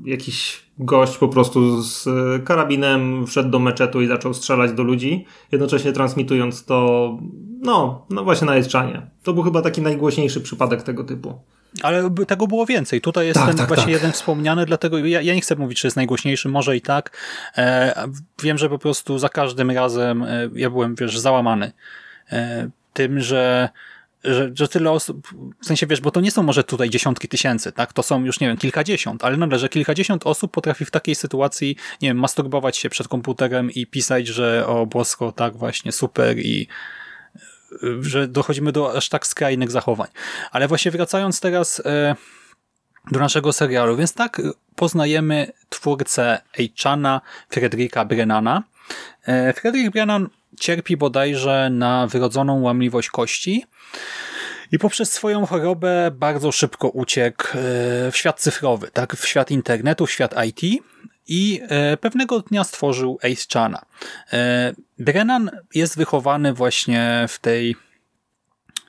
[0.05, 2.07] jakiś gość po prostu z
[2.45, 7.09] karabinem wszedł do meczetu i zaczął strzelać do ludzi, jednocześnie transmitując to,
[7.61, 9.09] no, no właśnie na Ejczanie.
[9.23, 11.39] To był chyba taki najgłośniejszy przypadek tego typu.
[11.81, 13.01] Ale tego było więcej.
[13.01, 13.93] Tutaj jest tak, ten tak, właśnie tak.
[13.93, 17.17] jeden wspomniany, dlatego ja, ja, nie chcę mówić, czy jest najgłośniejszy, może i tak.
[17.57, 18.07] E,
[18.43, 21.71] wiem, że po prostu za każdym razem e, ja byłem, wiesz, załamany
[22.31, 23.69] e, tym, że
[24.25, 25.27] że, że tyle osób,
[25.61, 27.93] w sensie wiesz, bo to nie są może tutaj dziesiątki tysięcy, tak?
[27.93, 31.75] To są już, nie wiem, kilkadziesiąt, ale nagle, że kilkadziesiąt osób potrafi w takiej sytuacji,
[32.01, 36.67] nie wiem, masturbować się przed komputerem i pisać, że o bosko, tak właśnie, super i
[38.01, 40.07] że dochodzimy do aż tak skrajnych zachowań.
[40.51, 42.15] Ale właśnie wracając teraz e,
[43.11, 44.41] do naszego serialu, więc tak
[44.75, 48.63] poznajemy twórcę Eichana, Fredrika Brennana.
[49.27, 53.65] E, Fredrik Brennan cierpi bodajże na wyrodzoną łamliwość kości
[54.71, 57.51] i poprzez swoją chorobę bardzo szybko uciekł e,
[58.11, 60.83] w świat cyfrowy, tak, w świat internetu, w świat IT
[61.27, 63.81] i e, pewnego dnia stworzył Ace Chana.
[64.33, 67.75] E, Brennan jest wychowany właśnie w tej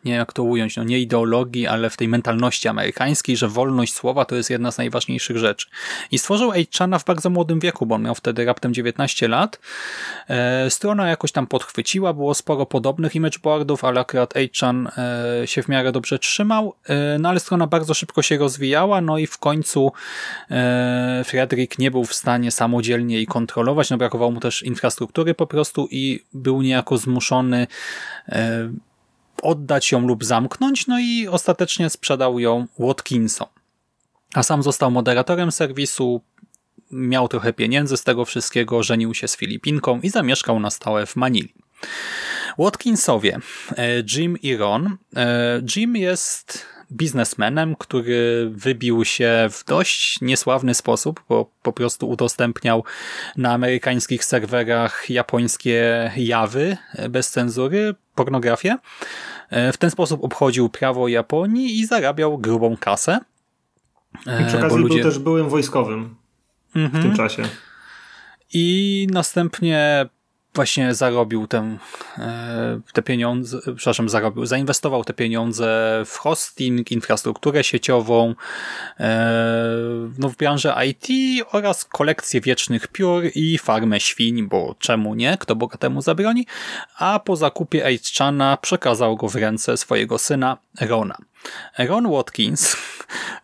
[0.07, 4.25] nie jak to ująć, no nie ideologii, ale w tej mentalności amerykańskiej, że wolność słowa
[4.25, 5.67] to jest jedna z najważniejszych rzeczy.
[6.11, 9.61] I stworzył 8chana w bardzo młodym wieku, bo on miał wtedy raptem 19 lat.
[10.29, 14.89] E, strona jakoś tam podchwyciła, było sporo podobnych imageboardów, ale akurat 8chan
[15.43, 19.19] e, się w miarę dobrze trzymał, e, no ale strona bardzo szybko się rozwijała, no
[19.19, 19.93] i w końcu
[20.51, 25.47] e, Frederick nie był w stanie samodzielnie jej kontrolować, no brakowało mu też infrastruktury po
[25.47, 27.67] prostu i był niejako zmuszony
[28.29, 28.71] e,
[29.43, 33.49] oddać ją lub zamknąć, no i ostatecznie sprzedał ją Watkinson.
[34.35, 36.21] A sam został moderatorem serwisu,
[36.91, 41.17] miał trochę pieniędzy z tego wszystkiego, żenił się z Filipinką i zamieszkał na stałe w
[41.17, 41.55] Manili.
[42.59, 43.39] Watkinsowie,
[43.77, 44.97] e, Jim i Ron.
[45.17, 52.85] E, Jim jest biznesmenem, który wybił się w dość niesławny sposób, bo po prostu udostępniał
[53.37, 56.77] na amerykańskich serwerach japońskie jawy
[57.11, 58.77] bez cenzury, pornografię.
[59.51, 63.21] E, w ten sposób obchodził prawo Japonii i zarabiał grubą kasę.
[64.43, 64.95] I przy okazji ludzie...
[64.95, 66.17] był też byłym wojskowym
[66.69, 67.17] w tym mhm.
[67.17, 67.43] czasie.
[68.53, 70.09] I następnie
[70.57, 71.79] właśnie zarobił ten,
[72.19, 78.35] e, te pieniądze, przepraszam, zarobił, zainwestował te pieniądze w hosting, infrastrukturę sieciową,
[79.01, 79.35] e,
[80.19, 81.09] no w branżę IT
[81.53, 86.47] oraz kolekcję wiecznych piór i farmę świń, bo czemu nie, kto bogatemu zabroni,
[86.99, 91.17] a po zakupie Aitchana przekazał go w ręce swojego syna Rona.
[91.79, 92.77] Ron Watkins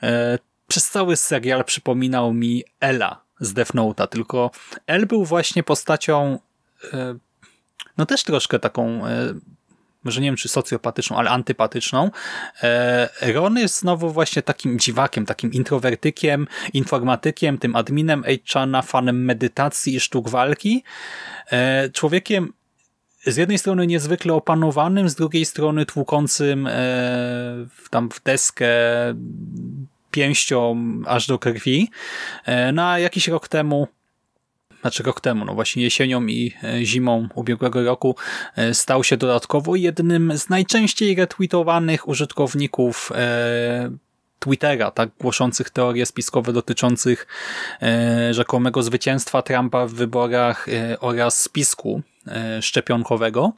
[0.03, 4.51] e, przez cały serial przypominał mi Ela z Death Note'a, tylko
[4.87, 6.39] El był właśnie postacią
[7.99, 9.35] no też troszkę taką e,
[10.05, 12.11] może nie wiem czy socjopatyczną, ale antypatyczną.
[12.63, 19.95] E, Ron jest znowu właśnie takim dziwakiem, takim introwertykiem, informatykiem, tym adminem Eichana, fanem medytacji
[19.95, 20.85] i sztuk walki.
[21.93, 22.53] Człowiekiem
[23.27, 26.69] z jednej strony niezwykle opanowanym, z drugiej strony tłukącym
[27.91, 28.69] tam w deskę
[30.11, 31.91] pięścią aż do krwi.
[32.73, 33.89] Na jakiś rok temu
[34.83, 38.17] znaczy rok temu, no właśnie jesienią i e, zimą ubiegłego roku
[38.57, 43.91] e, stał się dodatkowo jednym z najczęściej retweetowanych użytkowników e,
[44.39, 47.27] Twittera, tak głoszących teorie spiskowe dotyczących
[48.31, 50.67] rzekomego zwycięstwa Trumpa w wyborach
[51.01, 52.03] oraz spisku
[52.61, 53.53] szczepionkowego.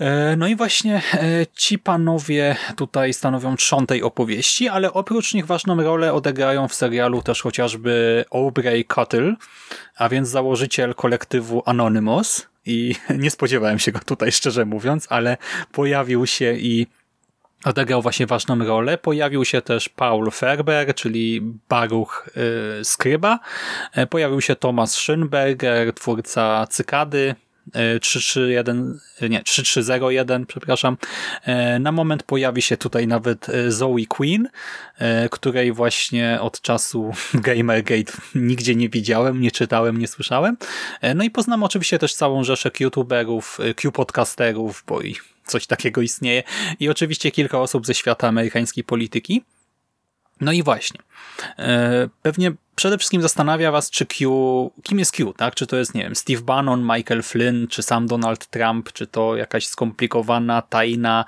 [0.00, 5.46] E, no i właśnie e, ci panowie tutaj stanowią trzon tej opowieści, ale oprócz nich
[5.46, 9.34] ważną rolę odegrają w serialu też chociażby Aubrey Cuttle,
[9.96, 15.36] a więc założyciel kolektywu Anonymous i nie spodziewałem się go tutaj szczerze mówiąc, ale
[15.72, 16.86] pojawił się i
[17.64, 18.98] odegrał właśnie ważną rolę.
[18.98, 22.28] Pojawił się też Paul Ferber, czyli Baruch
[22.80, 23.38] y, Skryba.
[23.92, 27.34] E, pojawił się Thomas Schönberger, twórca Cykady,
[28.00, 28.98] 331,
[29.30, 30.96] nie, 3301, przepraszam.
[31.44, 34.48] E, na moment pojawi się tutaj nawet e, Zoe Queen,
[34.98, 40.56] e, której właśnie od czasu Gamergate nigdzie nie widziałem, nie czytałem, nie słyszałem.
[41.14, 46.42] No i poznam oczywiście też całą rzeszę youtuberów, Q-podcasterów, bo i coś takiego istnieje
[46.80, 49.42] i oczywiście kilka osób ze świata amerykańskiej polityki.
[50.40, 51.00] No i właśnie.
[51.58, 55.54] E, pewnie przede wszystkim zastanawia was, czy Q, kim jest Q, tak?
[55.54, 59.36] Czy to jest, nie wiem, Steve Bannon, Michael Flynn, czy sam Donald Trump, czy to
[59.36, 61.24] jakaś skomplikowana, tajna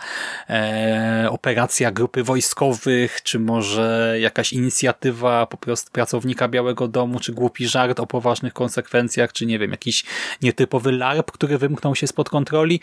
[0.51, 7.68] e, operacja grupy wojskowych, czy może jakaś inicjatywa po prostu pracownika Białego Domu, czy głupi
[7.68, 10.05] żart o poważnych konsekwencjach, czy nie wiem, jakiś
[10.42, 12.81] nietypowy LARP, który wymknął się spod kontroli.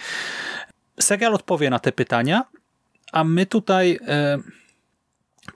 [1.00, 2.44] Serial odpowie na te pytania,
[3.12, 4.00] a my tutaj...
[4.08, 4.38] E,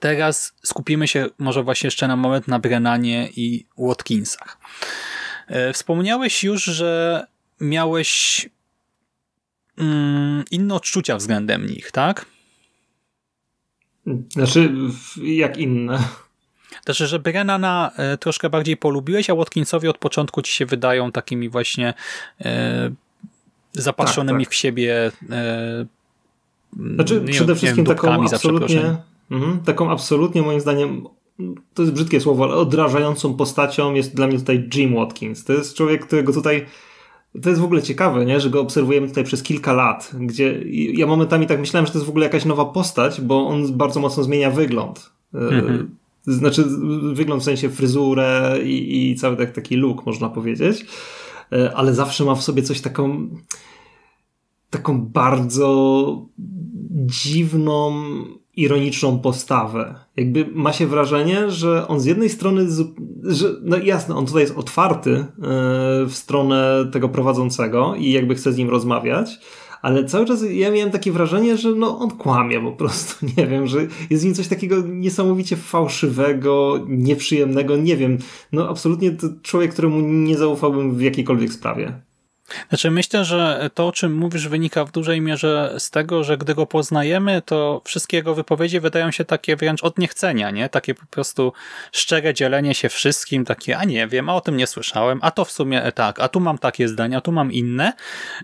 [0.00, 4.58] Teraz skupimy się może właśnie jeszcze na moment na Brennanie i Watkinsach.
[5.48, 7.26] E, wspomniałeś już, że
[7.60, 8.48] miałeś
[9.78, 12.26] mm, inne odczucia względem nich, tak?
[14.32, 14.70] Znaczy,
[15.22, 15.98] jak inne?
[16.84, 21.48] Znaczy, że Brennana e, troszkę bardziej polubiłeś, a Watkinsowi od początku ci się wydają takimi
[21.48, 21.94] właśnie
[22.40, 22.90] e,
[23.72, 24.52] zapatrzonymi tak, tak.
[24.52, 25.86] w siebie e,
[26.94, 28.96] znaczy, nie, przede wszystkim wiem, taką absolutnie
[29.30, 31.06] Mhm, taką absolutnie moim zdaniem
[31.74, 35.44] to jest brzydkie słowo, ale odrażającą postacią jest dla mnie tutaj Jim Watkins.
[35.44, 36.66] To jest człowiek, którego tutaj
[37.42, 38.40] to jest w ogóle ciekawe, nie?
[38.40, 40.62] że go obserwujemy tutaj przez kilka lat, gdzie
[40.94, 44.00] ja momentami tak myślałem, że to jest w ogóle jakaś nowa postać, bo on bardzo
[44.00, 45.12] mocno zmienia wygląd.
[45.34, 45.96] E, mhm.
[46.26, 46.64] Znaczy
[47.12, 50.86] wygląd w sensie fryzurę i, i cały taki look, można powiedzieć,
[51.52, 53.28] e, ale zawsze ma w sobie coś taką
[54.70, 56.26] taką bardzo
[57.06, 58.04] dziwną
[58.56, 59.94] ironiczną postawę.
[60.16, 62.66] Jakby ma się wrażenie, że on z jednej strony,
[63.22, 65.26] że, no jasne, on tutaj jest otwarty e,
[66.06, 69.40] w stronę tego prowadzącego i jakby chce z nim rozmawiać,
[69.82, 73.66] ale cały czas ja miałem takie wrażenie, że no on kłamie po prostu, nie wiem,
[73.66, 78.18] że jest w nim coś takiego niesamowicie fałszywego, nieprzyjemnego, nie wiem,
[78.52, 82.00] no absolutnie to człowiek, któremu nie zaufałbym w jakiejkolwiek sprawie.
[82.68, 86.54] Znaczy myślę, że to, o czym mówisz, wynika w dużej mierze z tego, że gdy
[86.54, 90.68] go poznajemy, to wszystkie jego wypowiedzi wydają się takie wręcz od niechcenia, nie?
[90.68, 91.52] Takie po prostu
[91.92, 95.44] szczere dzielenie się wszystkim, takie, a nie wiem, a o tym nie słyszałem, a to
[95.44, 97.92] w sumie tak, a tu mam takie zdania, tu mam inne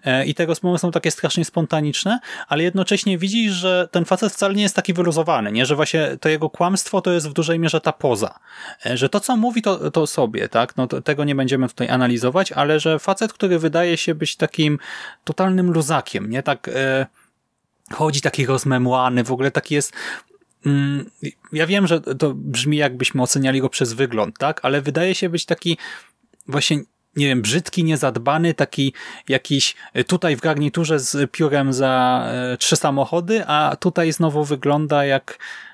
[0.05, 4.55] e, i te rozmowy są takie strasznie spontaniczne, ale jednocześnie widzisz, że ten facet wcale
[4.55, 5.67] nie jest taki wyluzowany, nie?
[5.67, 8.39] Że właśnie to jego kłamstwo to jest w dużej mierze ta poza.
[8.87, 10.77] E, że to, co mówi, to, to sobie, tak?
[10.77, 14.37] No to, tego nie będziemy tutaj analizować, ale że facet, który wydaje wydaje się być
[14.37, 14.79] takim
[15.25, 16.43] totalnym luzakiem, nie?
[16.43, 17.07] Tak e,
[17.93, 19.93] chodzi taki rozmemłany, w ogóle taki jest
[20.67, 21.11] mm,
[21.53, 24.61] ja wiem, że to brzmi jakbyśmy oceniali go przez wygląd, tak?
[24.63, 25.79] Ale wydaje się być taki
[26.47, 26.83] właśnie
[27.17, 28.93] nie wiem, brzydki, niezadbany, taki
[29.29, 29.75] jakiś
[30.07, 35.70] tutaj w garniturze z piórem za e, trzy samochody, a tutaj znowu wygląda jak E,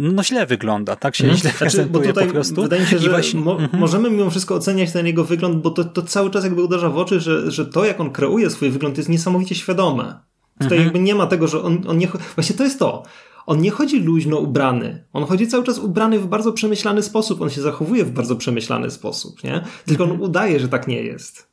[0.00, 1.40] no, no źle wygląda, tak się hmm.
[1.40, 2.62] źle znaczy, prezentuje po prostu.
[2.62, 3.40] Wydaje mi się, że właśnie...
[3.40, 3.78] mo mm -hmm.
[3.78, 6.98] możemy mimo wszystko oceniać ten jego wygląd, bo to, to cały czas jakby uderza w
[6.98, 10.14] oczy, że, że to jak on kreuje swój wygląd jest niesamowicie świadome.
[10.58, 10.84] Tutaj mm -hmm.
[10.84, 12.08] jakby nie ma tego, że on, on nie...
[12.34, 13.02] Właśnie to jest to.
[13.46, 15.04] On nie chodzi luźno ubrany.
[15.12, 17.42] On chodzi cały czas ubrany w bardzo przemyślany sposób.
[17.42, 19.64] On się zachowuje w bardzo przemyślany sposób, nie?
[19.86, 20.30] Tylko on mhm.
[20.30, 21.48] udaje, że tak nie jest.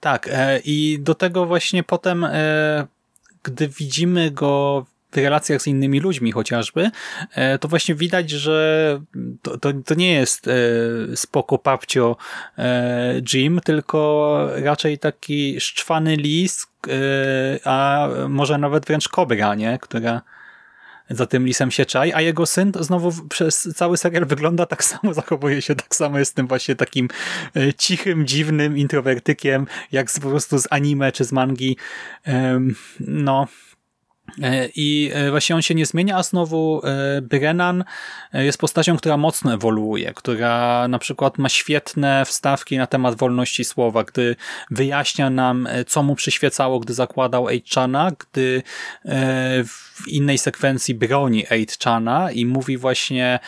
[0.00, 2.86] Tak, e, i do tego właśnie potem, e,
[3.42, 6.90] gdy widzimy go w relacjach z innymi ludźmi chociażby,
[7.34, 9.00] e, to właśnie widać, że
[9.42, 10.52] to, to, to nie jest e,
[11.16, 12.16] spoko papcio
[12.58, 16.66] e, Jim, tylko raczej taki szczwany lis,
[17.64, 19.78] a może nawet wręcz kobra, nie?
[19.78, 20.22] która
[21.10, 25.14] za tym lisem się czai, a jego syn znowu przez cały serial wygląda tak samo,
[25.20, 27.08] zachowuje się tak samo, jest tym właśnie takim
[27.78, 31.76] cichym, dziwnym introwertykiem, jak po prostu z anime czy z mangi.
[33.00, 33.46] No,
[34.74, 37.84] I e, właśnie on się nie zmienia, a znowu e, Brennan
[38.32, 44.04] jest postacią, która mocno ewoluuje, która na przykład ma świetne wstawki na temat wolności słowa,
[44.04, 44.36] gdy
[44.70, 48.62] wyjaśnia nam, co mu przyświecało, gdy zakładał 8chana, gdy
[49.64, 53.38] w innej sekwencji broni 8chana i mówi właśnie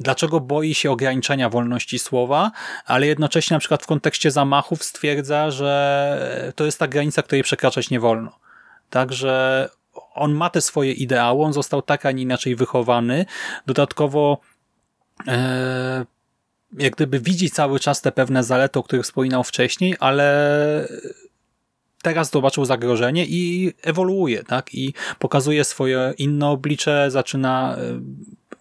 [0.00, 2.50] dlaczego boi się ograniczenia wolności słowa,
[2.86, 7.90] ale jednocześnie na przykład w kontekście zamachów stwierdza, że to jest ta granica, której przekraczać
[7.90, 8.47] nie wolno.
[8.90, 9.68] Także
[10.14, 13.26] on ma te swoje ideały, on został tak, a nie inaczej wychowany.
[13.66, 14.40] Dodatkowo
[15.26, 16.06] e,
[16.78, 20.88] jak gdyby widzi cały czas te pewne zalety, o których wspominał wcześniej, ale
[22.02, 24.74] teraz zobaczył zagrożenie i ewoluuje, tak?
[24.74, 28.00] I pokazuje swoje inne oblicze, zaczyna e,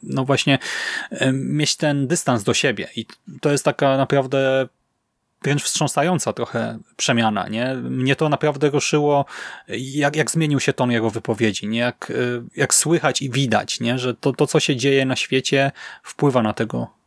[0.03, 0.59] no właśnie
[1.11, 3.05] e, mieć ten dystans do siebie i
[3.41, 4.67] to jest taka naprawdę
[5.43, 7.75] wręcz wstrząsająca trochę przemiana, nie?
[7.75, 9.25] Mnie to naprawdę ruszyło,
[9.77, 11.79] jak, jak zmienił się ton jego wypowiedzi, nie?
[11.79, 12.13] Jak,
[12.55, 13.99] jak słychać i widać, nie?
[13.99, 15.71] Że to, to, co się dzieje na świecie
[16.03, 16.97] wpływa na tego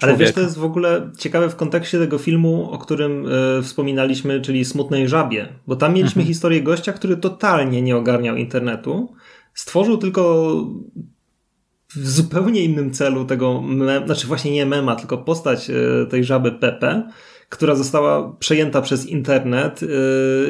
[0.00, 3.26] ale wiesz, to jest w ogóle ciekawe w kontekście tego filmu, o którym
[3.58, 6.26] y, wspominaliśmy, czyli Smutnej Żabie, bo tam mieliśmy mhm.
[6.26, 9.14] historię gościa, który totalnie nie ogarniał internetu,
[9.54, 10.52] stworzył tylko
[11.94, 16.52] w zupełnie innym celu tego, mem, znaczy właśnie nie mema, tylko postać y, tej żaby
[16.52, 17.10] Pepe,
[17.48, 19.88] która została przejęta przez internet yy,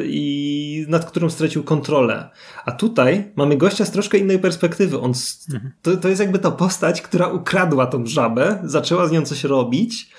[0.05, 2.29] i nad którą stracił kontrolę.
[2.65, 4.99] A tutaj mamy gościa z troszkę innej perspektywy.
[4.99, 5.13] On,
[5.53, 5.71] mhm.
[5.81, 10.09] to, to jest jakby ta postać, która ukradła tą żabę, zaczęła z nią coś robić,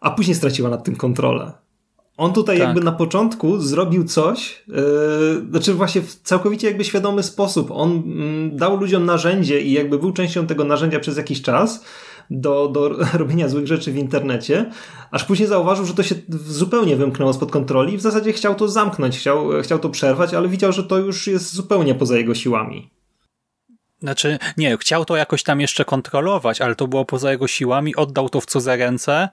[0.00, 1.52] a później straciła nad tym kontrolę.
[2.16, 2.66] On tutaj tak.
[2.66, 4.76] jakby na początku zrobił coś, yy,
[5.50, 7.70] znaczy właśnie w całkowicie jakby świadomy sposób.
[7.70, 11.84] On mm, dał ludziom narzędzie i jakby był częścią tego narzędzia przez jakiś czas,
[12.30, 14.70] do, do robienia złych rzeczy w internecie,
[15.10, 18.68] aż później zauważył, że to się zupełnie wymknęło spod kontroli i w zasadzie chciał to
[18.68, 22.90] zamknąć, chciał, chciał to przerwać, ale widział, że to już jest zupełnie poza jego siłami.
[24.02, 28.28] Znaczy, nie, chciał to jakoś tam jeszcze kontrolować, ale to było poza jego siłami, oddał
[28.28, 29.28] to w cudze ręce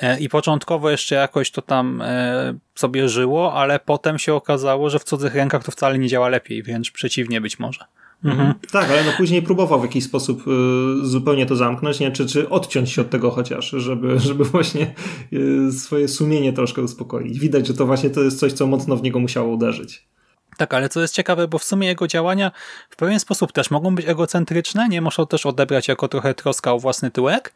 [0.00, 4.98] e, i początkowo jeszcze jakoś to tam e, sobie żyło, ale potem się okazało, że
[4.98, 7.84] w cudzych rękach to wcale nie działa lepiej, wręcz przeciwnie być może.
[8.24, 8.40] Mhm.
[8.40, 8.54] mhm.
[8.72, 12.10] Tak, ale no później próbował w jakiś sposób y, zupełnie to zamknąć, nie?
[12.10, 14.94] Czy, czy odciąć się od tego chociaż, żeby, żeby właśnie
[15.32, 17.38] y, swoje sumienie troszkę uspokoić.
[17.38, 20.08] Widać, że to właśnie to jest coś, co mocno w niego musiało uderzyć.
[20.56, 22.50] Tak, ale co jest ciekawe, bo w sumie jego działania
[22.90, 26.78] w pewien sposób też mogą być egocentryczne, nie muszą też odebrać jako trochę troska o
[26.78, 27.54] własny tyłek,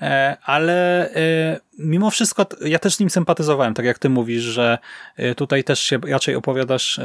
[0.00, 4.78] e, ale e, mimo wszystko ja też z nim sympatyzowałem, tak jak ty mówisz, że
[5.16, 7.00] e, tutaj też się raczej opowiadasz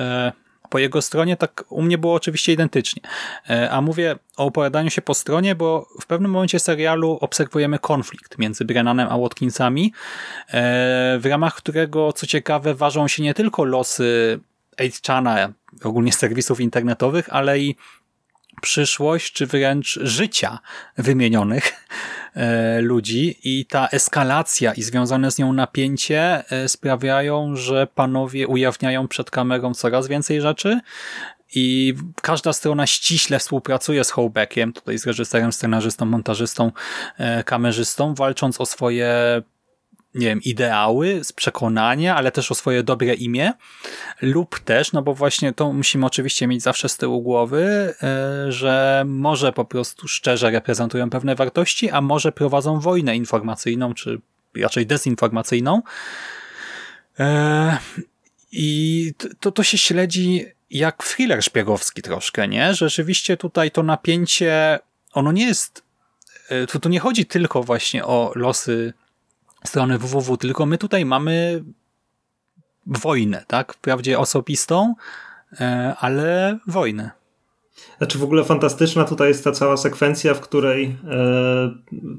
[0.69, 3.01] po jego stronie, tak u mnie było oczywiście identycznie.
[3.49, 8.37] E, a mówię o opowiadaniu się po stronie, bo w pewnym momencie serialu obserwujemy konflikt
[8.37, 9.93] między Brennanem a Watkinsami,
[10.47, 14.39] e, w ramach którego, co ciekawe, ważą się nie tylko losy
[14.77, 15.53] 8chana,
[15.83, 17.75] ogólnie serwisów internetowych, ale i
[18.61, 20.59] przyszłość, czy wręcz życia
[20.97, 21.73] wymienionych
[22.81, 29.31] ludzi i ta eskalacja i związane z nią napięcie e, sprawiają, że panowie ujawniają przed
[29.31, 30.79] kamerą coraz więcej rzeczy
[31.55, 36.71] i każda strona ściśle współpracuje z Hołbeckiem, tutaj z reżyserem, scenarzystą, montażystą,
[37.17, 39.41] e, kamerzystą, walcząc o swoje
[40.15, 43.53] nie wiem, ideały, z przekonania, ale też o swoje dobre imię
[44.21, 49.03] lub też, no bo właśnie to musimy oczywiście mieć zawsze z tyłu głowy, e, że
[49.07, 54.21] może po prostu szczerze reprezentują pewne wartości, a może prowadzą wojnę informacyjną, czy
[54.55, 55.81] raczej dezinformacyjną.
[57.19, 57.77] E,
[58.51, 62.73] I to, to się śledzi jak thriller szpiegowski troszkę, nie?
[62.73, 64.79] Rzeczywiście tutaj to napięcie,
[65.13, 65.83] ono nie jest,
[66.49, 68.93] e, tu, tu nie chodzi tylko właśnie o losy
[69.67, 71.63] strony www, tylko my tutaj mamy
[72.85, 73.73] wojnę, tak?
[73.73, 74.95] Wprawdzie osobistą,
[75.59, 77.11] e, ale wojnę.
[77.97, 81.71] Znaczy w ogóle fantastyczna tutaj jest ta cała sekwencja, w której e,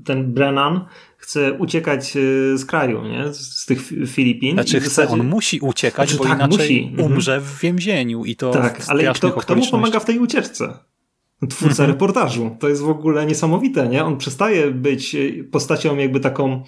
[0.05, 0.85] ten Brennan
[1.17, 3.35] chce uciekać e, z kraju, nie?
[3.35, 4.53] z tych Filipin.
[4.53, 5.13] Znaczy chce, zasadzie...
[5.13, 6.89] on musi uciekać, znaczy, bo tak, inaczej musi.
[6.91, 7.13] Mhm.
[7.13, 10.79] umrze w więzieniu i to Tak, ale kto, kto mu pomaga w tej ucieczce?
[11.51, 11.91] Twórca mhm.
[11.91, 12.57] reportażu.
[12.61, 14.05] To jest w ogóle niesamowite, nie?
[14.05, 15.17] On przestaje być
[15.51, 16.63] postacią jakby taką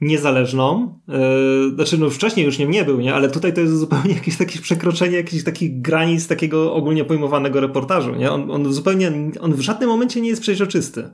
[0.00, 0.94] niezależną.
[1.08, 3.14] Yy, znaczy, no wcześniej już nim nie był, nie?
[3.14, 8.14] Ale tutaj to jest zupełnie jakieś takie przekroczenie jakichś takich granic takiego ogólnie pojmowanego reportażu,
[8.14, 8.32] nie?
[8.32, 11.10] On, on zupełnie, on w żadnym momencie nie jest przejrzysty.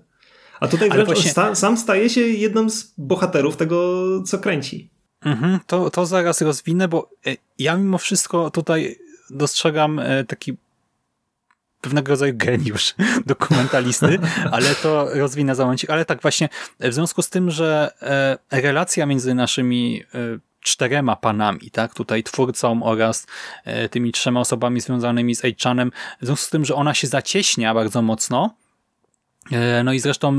[0.61, 1.30] A tutaj wręcz właśnie...
[1.30, 4.91] sta, sam staje się jednym z bohaterów tego, co kręci.
[5.24, 8.97] Mhm, to, to zaraz rozwinę, bo e, ja mimo wszystko tutaj
[9.30, 10.53] dostrzegam e, taki
[11.85, 12.95] pewnego rodzaju geniusz
[13.26, 14.18] dokumentalisty,
[14.51, 15.91] ale to rozwinę za momencik.
[15.91, 16.49] Ale tak właśnie,
[16.80, 17.93] w związku z tym, że
[18.51, 20.18] e, relacja między naszymi e,
[20.61, 23.26] czterema panami, tak, tutaj twórcą oraz
[23.64, 27.74] e, tymi trzema osobami związanymi z Aitchanem, w związku z tym, że ona się zacieśnia
[27.74, 28.55] bardzo mocno,
[29.85, 30.39] no i zresztą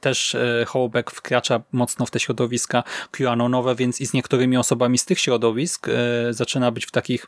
[0.00, 5.20] też Hołbek wkracza mocno w te środowiska QAnonowe, więc i z niektórymi osobami z tych
[5.20, 5.86] środowisk
[6.30, 7.26] zaczyna być w takich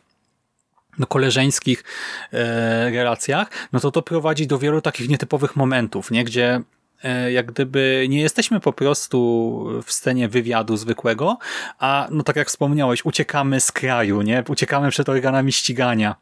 [0.99, 1.85] no, koleżeńskich
[2.33, 6.25] e, relacjach, no to to prowadzi do wielu takich nietypowych momentów, nie?
[6.25, 6.61] gdzie
[7.03, 11.39] e, jak gdyby nie jesteśmy po prostu w scenie wywiadu zwykłego,
[11.79, 14.45] a no tak jak wspomniałeś, uciekamy z kraju, nie?
[14.49, 16.15] Uciekamy przed organami ścigania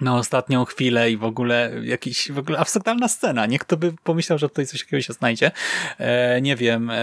[0.00, 3.46] na ostatnią chwilę i w ogóle jakiś w ogóle absurdalna scena.
[3.46, 5.50] Nie kto by pomyślał, że tutaj coś takiego się znajdzie.
[5.98, 7.00] E, nie wiem, e,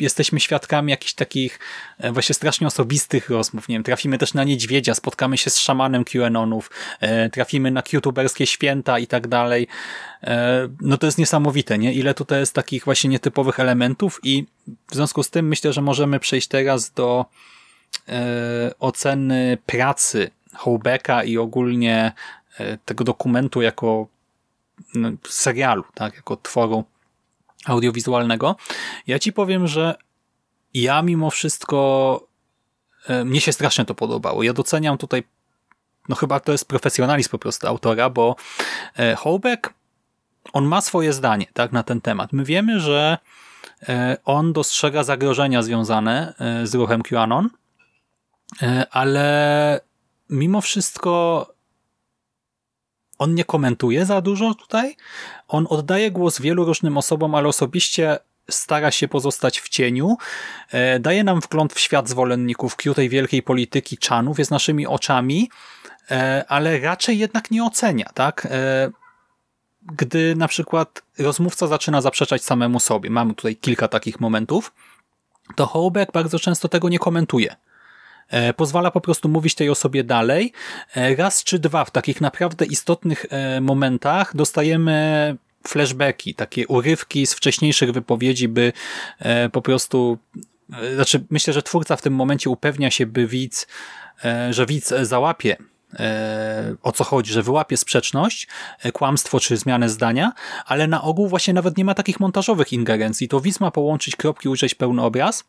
[0.00, 1.58] jesteśmy świadkami jakichś takich
[1.98, 3.68] e, właśnie strasznie osobistych rozmów.
[3.68, 8.46] Nie wiem, trafimy też na niedźwiedzia, spotkamy się z szamanem QAnonów, e, trafimy na youtuberskie
[8.46, 9.66] święta i tak dalej.
[10.22, 11.94] E, no to jest niesamowite, nie?
[11.94, 14.46] Ile tutaj jest takich właśnie nietypowych elementów i
[14.90, 17.26] w związku z tym myślę, że możemy przejść teraz do
[18.78, 22.12] oceny pracy Hołbeka i ogólnie
[22.84, 24.06] tego dokumentu jako
[24.94, 26.84] no, serialu, tak, jako tworu
[27.64, 28.56] audiowizualnego.
[29.06, 29.94] Ja ci powiem, że
[30.74, 32.28] ja mimo wszystko
[33.06, 34.42] e, mnie się strasznie to podobało.
[34.42, 35.22] Ja doceniam tutaj
[36.08, 38.36] no chyba to jest profesjonalizm po prostu autora, bo
[38.96, 39.74] e, Hołbek
[40.52, 42.32] on ma swoje zdanie tak, na ten temat.
[42.32, 43.18] My wiemy, że
[43.88, 46.34] e, on dostrzega zagrożenia związane
[46.64, 47.48] z ruchem QAnon,
[48.90, 49.80] ale
[50.30, 51.46] mimo wszystko
[53.18, 54.96] on nie komentuje za dużo tutaj.
[55.48, 58.18] On oddaje głos wielu różnym osobom, ale osobiście
[58.50, 60.16] stara się pozostać w cieniu.
[60.70, 65.50] E, daje nam wgląd w świat zwolenników Q, tej wielkiej polityki Czanów, jest naszymi oczami,
[66.10, 68.46] e, ale raczej jednak nie ocenia, tak?
[68.50, 68.90] E,
[69.82, 74.72] gdy na przykład rozmówca zaczyna zaprzeczać samemu sobie, mamy tutaj kilka takich momentów,
[75.56, 77.56] to Hołbek bardzo często tego nie komentuje.
[78.28, 80.52] E, pozwala po prostu mówić tej osobie dalej.
[80.96, 87.34] E, raz czy dwa w takich naprawdę istotnych e, momentach dostajemy flashbacki, takie urywki z
[87.34, 88.72] wcześniejszych wypowiedzi, by
[89.52, 90.18] po prostu
[90.94, 93.66] znaczy myślę, że twórca w tym momencie upewnia się, by widz,
[94.50, 95.56] że widz załapie
[96.82, 98.48] o co chodzi, że wyłapie sprzeczność,
[98.92, 100.32] kłamstwo czy zmianę zdania,
[100.66, 103.28] ale na ogół właśnie nawet nie ma takich montażowych ingerencji.
[103.28, 105.44] To widz ma połączyć kropki, ujrzeć pełny obraz,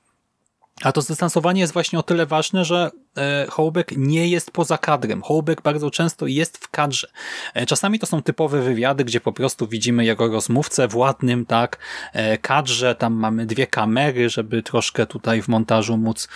[0.84, 5.22] a to zdystansowanie jest właśnie o tyle ważne, że e, Hołbek nie jest poza kadrem.
[5.22, 7.08] Hołbek bardzo często jest w kadrze.
[7.54, 11.78] E, czasami to są typowe wywiady, gdzie po prostu widzimy jego rozmówcę w ładnym tak
[12.14, 16.28] e, kadrze, tam mamy dwie kamery, żeby troszkę tutaj w montażu móc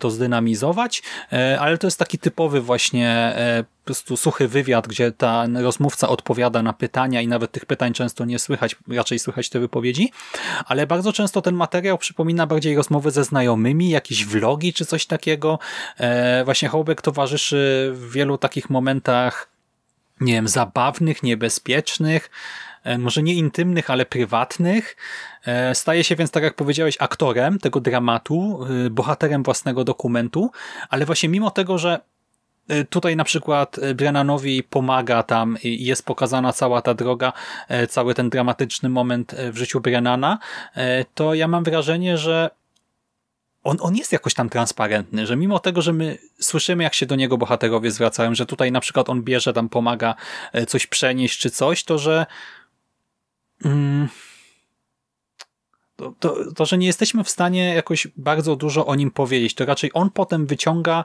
[0.00, 1.02] to zdynamizować,
[1.58, 3.36] ale to jest taki typowy właśnie
[3.86, 8.38] prostu suchy wywiad, gdzie ten rozmówca odpowiada na pytania i nawet tych pytań często nie
[8.38, 10.12] słychać, raczej słychać te wypowiedzi,
[10.66, 15.58] ale bardzo często ten materiał przypomina bardziej rozmowy ze znajomymi, jakieś vlogi czy coś takiego.
[15.98, 19.48] E, właśnie Hołbek towarzyszy w wielu takich momentach
[20.20, 22.30] nie wiem, zabawnych, niebezpiecznych,
[22.84, 24.96] e, może nie intymnych, ale prywatnych.
[25.46, 30.50] E, staje się więc, tak jak powiedziałeś, aktorem tego dramatu, bohaterem własnego dokumentu,
[30.88, 32.15] ale właśnie mimo tego, że Y,
[32.90, 37.32] tutaj na przykład y, Brennanowi pomaga tam i jest pokazana cała ta droga,
[37.70, 40.38] y, cały ten dramatyczny moment w życiu Brennana,
[41.14, 42.50] to ja mam wrażenie, że
[43.64, 47.16] on, on jest jakoś tam transparentny, że mimo tego, że my słyszymy, jak się do
[47.16, 50.14] niego bohaterowie zwracają, że tutaj na przykład on bierze, tam pomaga
[50.68, 52.26] coś przenieść czy coś, to że
[53.64, 54.08] mm,
[55.96, 59.66] to, to, to, że nie jesteśmy w stanie jakoś bardzo dużo o nim powiedzieć, to
[59.66, 61.04] raczej on potem wyciąga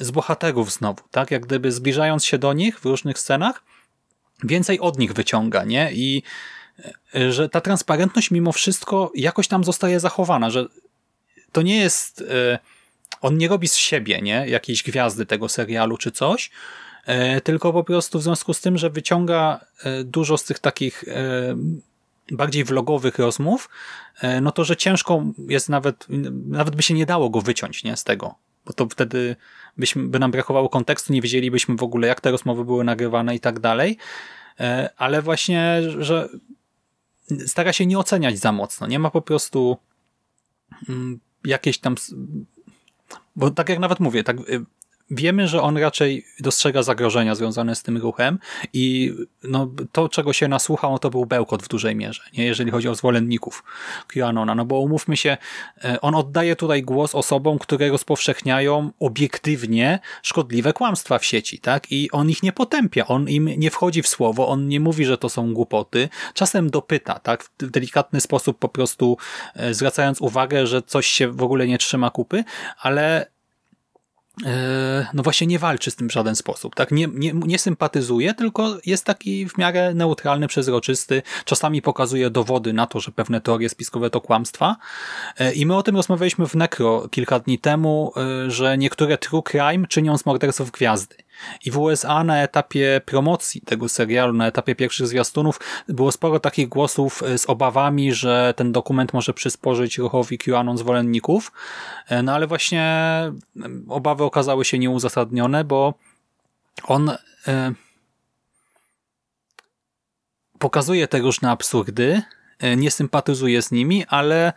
[0.00, 1.30] z bohaterów znowu, tak?
[1.30, 3.62] Jak gdyby zbliżając się do nich w różnych scenach,
[4.44, 5.92] więcej od nich wyciąga, nie?
[5.92, 6.22] I
[7.14, 10.66] e, że ta transparentność mimo wszystko jakoś tam zostaje zachowana, że
[11.52, 12.20] to nie jest...
[12.20, 12.58] E,
[13.20, 14.44] on nie robi z siebie, nie?
[14.48, 16.50] Jakiejś gwiazdy tego serialu czy coś,
[17.06, 19.60] e, tylko po prostu w związku z tym, że wyciąga
[20.04, 21.04] dużo z tych takich
[22.32, 23.68] bardziej vlogowych rozmów,
[24.42, 26.06] no to, że ciężko jest nawet,
[26.46, 28.34] nawet by się nie dało go wyciąć nie, z tego,
[28.64, 29.36] bo to wtedy
[29.76, 33.40] byśmy, by nam brakowało kontekstu, nie wiedzielibyśmy w ogóle, jak te rozmowy były nagrywane i
[33.40, 33.96] tak dalej,
[34.60, 36.28] e, ale właśnie, że
[37.46, 39.76] stara się nie oceniać za mocno, nie ma po prostu
[40.88, 41.94] mm, jakieś tam
[43.36, 44.64] bo tak jak nawet mówię, tak y,
[45.10, 48.38] wiemy, że on raczej dostrzega zagrożenia związane z tym ruchem
[48.72, 52.44] i no, to, czego się nasłuchał, to był bełkot w dużej mierze, nie?
[52.44, 53.64] jeżeli chodzi o zwolenników
[54.08, 54.54] QAnona.
[54.54, 55.36] No bo umówmy się,
[55.84, 61.92] e, on oddaje tutaj głos osobom, które rozpowszechniają obiektywnie szkodliwe kłamstwa w sieci, tak?
[61.92, 65.18] I on ich nie potępia, on im nie wchodzi w słowo, on nie mówi, że
[65.18, 66.08] to są głupoty.
[66.34, 67.44] Czasem dopyta, tak?
[67.44, 69.16] W delikatny sposób po prostu
[69.54, 72.44] e, zwracając uwagę, że coś się w ogóle nie trzyma kupy,
[72.80, 73.26] ale
[75.14, 76.90] no właśnie nie walczy z tym w żaden sposób, tak?
[76.90, 82.86] Nie, nie, nie sympatyzuje, tylko jest taki w miarę neutralny, przezroczysty, czasami pokazuje dowody na
[82.86, 84.76] to, że pewne teorie spiskowe to kłamstwa
[85.38, 89.42] e, i my o tym rozmawialiśmy w Necro kilka dni temu, e, że niektóre true
[89.42, 91.16] crime czynią z morderców gwiazdy.
[91.64, 96.68] I w USA na etapie promocji tego serialu, na etapie pierwszych zwiastunów było sporo takich
[96.68, 101.52] głosów e, z obawami, że ten dokument może przysporzyć ruchowi QAnon zwolenników,
[102.08, 103.32] e, no ale właśnie e,
[103.88, 105.94] obawy okazały się nieuzasadnione, bo
[106.82, 107.10] on
[110.60, 112.22] pokazuje te różne absurdy
[112.58, 114.52] e, nie sympatyzuje z nimi, ale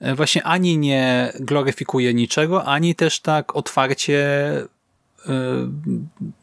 [0.00, 4.75] e, właśnie ani nie gloryfikuje niczego, ani też tak otwarcie e,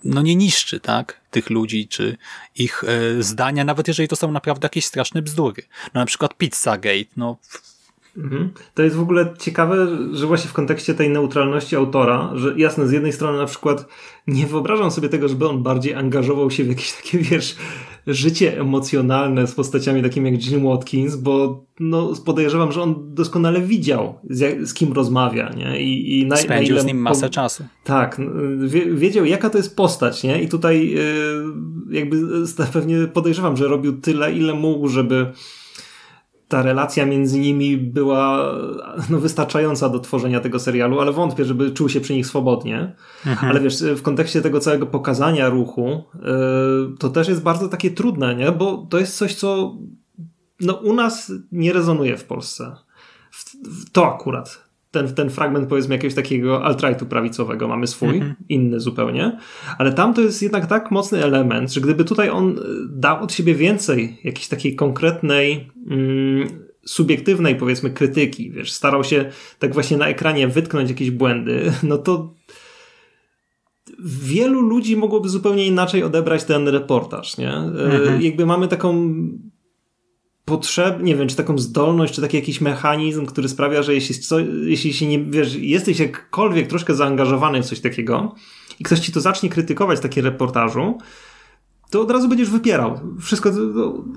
[0.04, 2.18] no nie niszczy tak tych ludzi, czy
[2.56, 2.84] ich
[3.20, 5.64] zdania, nawet jeżeli to są naprawdę jakieś straszne bzdury.
[5.94, 7.38] No na przykład Pizzagate, no
[8.18, 8.52] Mhm.
[8.74, 12.92] To jest w ogóle ciekawe, że właśnie w kontekście tej neutralności autora, że jasne, z
[12.92, 13.86] jednej strony na przykład
[14.28, 17.56] nie wyobrażam sobie tego, żeby on bardziej angażował się w jakieś takie, wiesz,
[18.08, 24.20] życie emocjonalne z postaciami takimi jak Jim Watkins, bo no, podejrzewam, że on doskonale widział,
[24.30, 25.82] z, jak, z kim rozmawia, nie?
[25.82, 27.64] I, i na, Spędził na ile, z nim masę czasu.
[27.84, 28.22] Tak,
[28.66, 30.42] wie, wiedział jaka to jest postać, nie?
[30.44, 31.44] I tutaj yy,
[31.90, 32.18] jakby
[32.74, 35.32] pewnie podejrzewam, że robił tyle, ile mógł, żeby
[36.48, 38.54] ta relacja między nimi była
[39.10, 42.96] no, wystarczająca do tworzenia tego serialu, ale wątpię, żeby czuł się przy nich swobodnie.
[43.26, 43.52] Mhm.
[43.52, 48.36] Ale wiesz, w kontekście tego całego pokazania ruchu, yy, to też jest bardzo takie trudne,
[48.36, 48.52] nie?
[48.52, 49.78] Bo to jest coś, co
[50.60, 52.76] no, u nas nie rezonuje w Polsce.
[53.32, 54.64] W, w to akurat
[54.94, 58.36] ten, ten fragment powiedzmy jakiegoś takiego alt-rightu prawicowego mamy swój, mhm.
[58.50, 59.38] inny zupełnie,
[59.78, 63.56] ale tam to jest jednak tak mocny element, że gdyby tutaj on dał od siebie
[63.56, 66.48] więcej jakiejś takiej konkretnej mm,
[66.86, 69.26] subiektywnej powiedzmy krytyki, wiesz, starał się
[69.60, 72.34] tak właśnie na ekranie wytknąć jakieś błędy, no to
[74.06, 77.52] wielu ludzi mogłoby zupełnie inaczej odebrać ten reportaż, nie?
[77.52, 78.22] E, mhm.
[78.22, 79.16] Jakby mamy taką
[80.46, 84.40] potrzeb, nie wiem, czy taką zdolność, czy taki jakiś mechanizm, który sprawia, że jeśli, co,
[84.64, 88.36] jeśli się nie, wiesz, jesteś jakkolwiek troszkę zaangażowany w coś takiego
[88.80, 90.98] i ktoś ci to zacznie krytykować, takie reportażu,
[91.92, 93.00] to od razu będziesz wypierał.
[93.22, 93.52] Wszystko,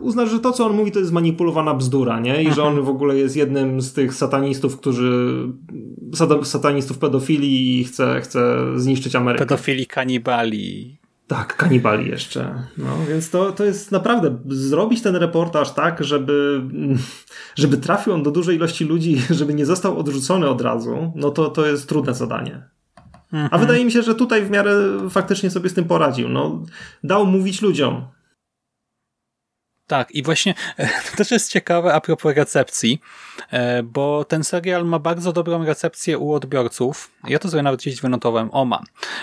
[0.01, 2.43] uznasz, że to, co on mówi, to jest manipulowana bzdura, nie?
[2.43, 5.39] I że on w ogóle jest jednym z tych satanistów, którzy
[6.43, 9.47] satanistów pedofili i chce, chce zniszczyć Amerykę.
[9.47, 10.97] Pedofili kanibali.
[11.27, 12.62] Tak, kanibali jeszcze.
[12.79, 16.62] No, więc to, to jest naprawdę zrobić ten reportaż tak, żeby,
[17.57, 21.51] żeby trafił on do dużej ilości ludzi, żeby nie został odrzucony od razu, no to,
[21.51, 22.68] to jest trudne zadanie.
[23.33, 23.49] Mhm.
[23.53, 24.72] A wydaje mi się, że tutaj w miarę
[25.11, 26.29] faktycznie sobie z tym poradził.
[26.29, 26.62] No,
[27.05, 28.07] dał mówić ludziom.
[29.87, 30.55] Tak, i właśnie
[31.11, 33.01] to też jest ciekawe a propos recepcji,
[33.51, 37.11] e, bo ten serial ma bardzo dobrą recepcję u odbiorców.
[37.29, 38.51] Ja to sobie nawet gdzieś wynotowałem.
[38.53, 38.83] O, ma.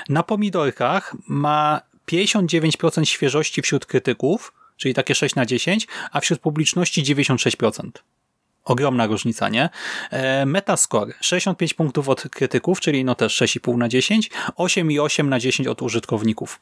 [0.09, 1.81] Na pomidorkach ma
[2.11, 7.89] 59% świeżości wśród krytyków, czyli takie 6 na 10, a wśród publiczności 96%.
[8.65, 9.69] Ogromna różnica, nie?
[10.11, 15.67] E, Metascore 65 punktów od krytyków, czyli no też 6,5 na 10, 8,8 na 10
[15.67, 16.59] od użytkowników.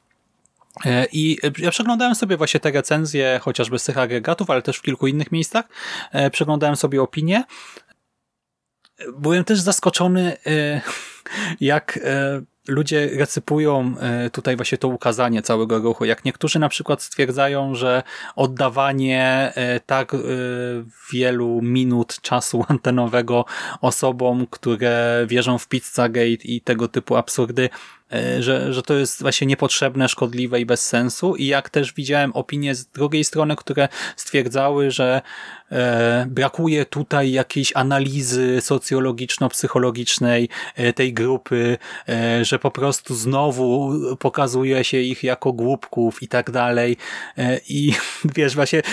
[0.85, 4.81] E, I ja przeglądałem sobie właśnie te recenzje, chociażby z tych agregatów, ale też w
[4.81, 5.65] kilku innych miejscach.
[6.11, 7.43] E, przeglądałem sobie opinie.
[9.17, 10.37] Byłem też zaskoczony,
[11.61, 11.99] jak
[12.71, 16.05] ludzie recypują e, tutaj właśnie to ukazanie całego ruchu.
[16.05, 18.03] Jak niektórzy na przykład stwierdzają, że
[18.35, 20.17] oddawanie e, tak e,
[21.13, 23.45] wielu minut czasu antenowego
[23.81, 27.69] osobom, które wierzą w Pizzagate i tego typu absurdy,
[28.39, 31.35] że, że to jest właśnie niepotrzebne, szkodliwe i bez sensu.
[31.35, 35.21] I jak też widziałem opinie z drugiej strony, które stwierdzały, że
[35.71, 41.77] e, brakuje tutaj jakiejś analizy socjologiczno-psychologicznej e, tej grupy,
[42.09, 46.97] e, że po prostu znowu pokazuje się ich jako głupków i tak dalej.
[47.37, 47.93] E, i
[48.35, 48.83] wiesz, właśnie e,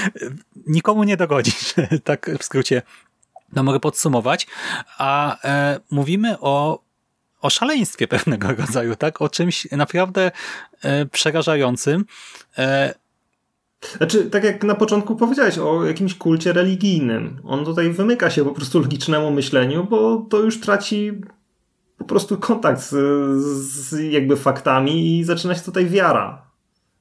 [0.66, 1.52] nikomu nie dogodzi,
[2.04, 2.82] tak w skrócie
[3.52, 4.46] no mogę podsumować,
[4.98, 5.36] a
[5.90, 6.87] mówimy o
[7.42, 9.22] o szaleństwie pewnego rodzaju, tak?
[9.22, 10.30] O czymś naprawdę
[10.82, 12.04] e, przerażającym.
[12.58, 12.94] E,
[13.96, 17.40] znaczy, tak jak na początku powiedziałeś, o jakimś kulcie religijnym.
[17.44, 21.12] On tutaj wymyka się po prostu logicznemu myśleniu, bo to już traci
[21.98, 22.94] po prostu kontakt z,
[23.62, 26.47] z jakby faktami i zaczyna się tutaj wiara.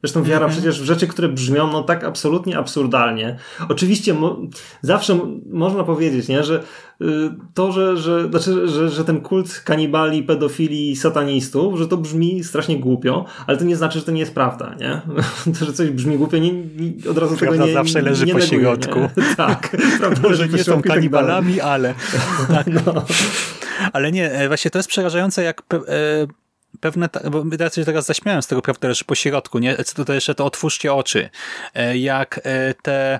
[0.07, 0.53] Zresztą wiara mm -hmm.
[0.53, 3.37] przecież w rzeczy, które brzmią no tak absolutnie absurdalnie.
[3.69, 4.37] Oczywiście mo
[4.81, 6.63] zawsze można powiedzieć, nie, że
[7.01, 7.05] y,
[7.53, 12.79] to, że, że, znaczy, że, że ten kult kanibali, pedofili, satanistów, że to brzmi strasznie
[12.79, 15.01] głupio, ale to nie znaczy, że to nie jest prawda, nie?
[15.59, 18.33] to, że coś brzmi głupio, nie, nie, od razu prawda tego nie zawsze leży nie
[18.33, 18.99] po środku.
[19.37, 19.77] tak.
[19.99, 21.93] Prawda Może nie są tak kanibalami, tak ale...
[22.55, 22.67] Tak.
[22.85, 23.05] No.
[23.93, 25.61] Ale nie, e, właśnie to jest przerażające, jak...
[26.81, 29.77] Pewne, bo ja się teraz zaśmiałem z tego, prawda, że po środku, nie?
[30.05, 31.29] To jeszcze to otwórzcie oczy.
[31.73, 33.19] E, jak e, te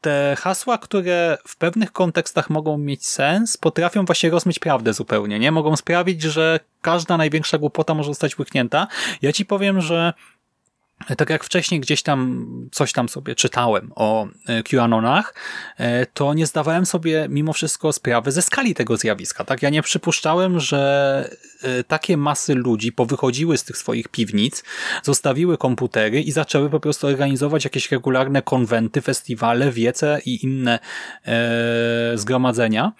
[0.00, 5.52] te hasła, które w pewnych kontekstach mogą mieć sens, potrafią właśnie rozmyć prawdę zupełnie, nie?
[5.52, 8.86] Mogą sprawić, że każda największa głupota może zostać łyknięta.
[9.22, 10.12] Ja ci powiem, że
[11.16, 15.34] tak jak wcześniej gdzieś tam coś tam sobie czytałem o e, QAnonach,
[15.76, 19.44] e, to nie zdawałem sobie mimo wszystko sprawy ze skali tego zjawiska.
[19.44, 21.30] Tak, Ja nie przypuszczałem, że
[21.62, 24.64] e, takie masy ludzi powychodziły z tych swoich piwnic,
[25.02, 30.78] zostawiły komputery i zaczęły po prostu organizować jakieś regularne konwenty, festiwale, wiece i inne
[31.26, 32.92] e, zgromadzenia,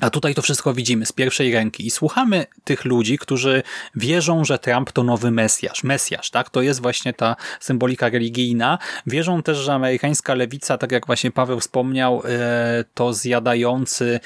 [0.00, 3.62] a tutaj to wszystko widzimy z pierwszej ręki i słuchamy tych ludzi, którzy
[3.94, 5.84] wierzą, że Trump to nowy Mesjasz.
[5.84, 6.50] Mesjasz, tak?
[6.50, 8.78] To jest właśnie ta symbolika religijna.
[9.06, 14.20] Wierzą też, że amerykańska lewica, tak jak właśnie Paweł wspomniał, e, to zjadający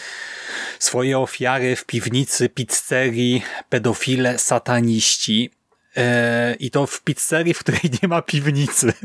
[0.78, 5.50] swoje ofiary w piwnicy, pizzerii, pedofile, sataniści.
[5.96, 8.92] E, I to w pizzerii, w której nie ma piwnicy.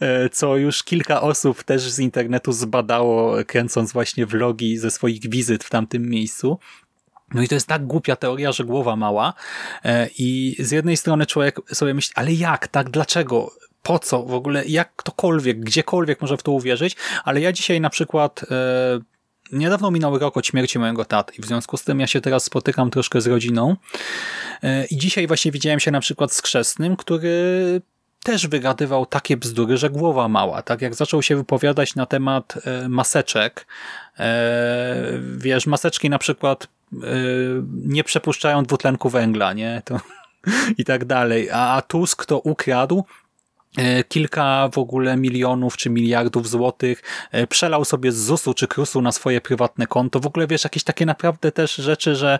[0.00, 5.64] E, co już kilka osób też z internetu zbadało, kręcąc właśnie vlogi ze swoich wizyt
[5.64, 6.58] w tamtym miejscu.
[7.34, 9.34] No i to jest tak głupia teoria, że głowa mała.
[9.84, 13.52] E, I z jednej strony człowiek sobie myśli, ale jak, tak, dlaczego?
[13.82, 17.90] Po co w ogóle, jak ktokolwiek, gdziekolwiek może w to uwierzyć, ale ja dzisiaj na
[17.90, 18.44] przykład
[19.52, 22.44] niedawno minął rok od śmierci mojego taty i w związku z tym ja się teraz
[22.44, 23.76] spotykam troszkę z rodziną
[24.90, 27.80] i dzisiaj właśnie widziałem się na przykład z chrzestnym, który
[28.26, 30.62] też wygadywał takie bzdury, że głowa mała.
[30.62, 33.66] Tak jak zaczął się wypowiadać na temat e, maseczek,
[34.18, 34.96] e,
[35.36, 36.96] wiesz, maseczki na przykład e,
[37.72, 39.82] nie przepuszczają dwutlenku węgla, nie?
[39.84, 40.00] To,
[40.78, 41.50] I tak dalej.
[41.50, 43.25] A Tusk to ukradł E,
[44.08, 47.02] kilka w ogóle milionów czy miliardów złotych
[47.32, 50.20] e, przelał sobie z ZUS-u czy KRUS-u na swoje prywatne konto.
[50.20, 52.38] W ogóle wiesz, jakieś takie naprawdę też rzeczy, że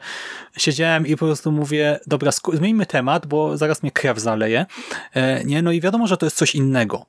[0.56, 4.66] siedziałem i po prostu mówię, dobra, zmieńmy temat, bo zaraz mnie krew zaleje.
[5.14, 7.06] E, nie, no i wiadomo, że to jest coś innego,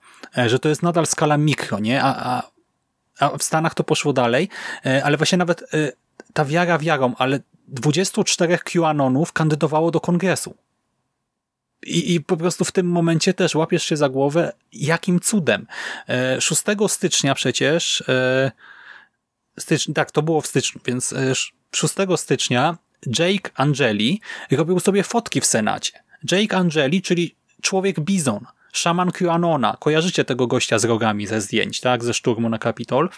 [0.48, 2.04] że to jest nadal skala mikro, nie?
[2.04, 2.44] A, a,
[3.20, 4.50] a w Stanach to poszło dalej,
[5.04, 5.64] ale właśnie nawet
[6.34, 10.56] ta wiara wiarą, ale 24 QAnonów kandydowało do kongresu.
[11.86, 15.68] I, I po prostu w tym momencie też łapiesz się za głowę, jakim cudem.
[16.40, 18.52] 6 e, stycznia przecież, e,
[19.96, 21.14] tak, to było w styczniu, więc
[21.72, 22.78] 6 e, stycznia
[23.20, 24.22] Jake Angeli
[24.52, 26.04] robił sobie fotki w Senacie.
[26.32, 29.78] Jake Angeli, czyli człowiek bizon, szaman QAnona.
[29.80, 33.10] Kojarzycie tego gościa z rogami ze zdjęć, tak, ze szturmu na Kapitol.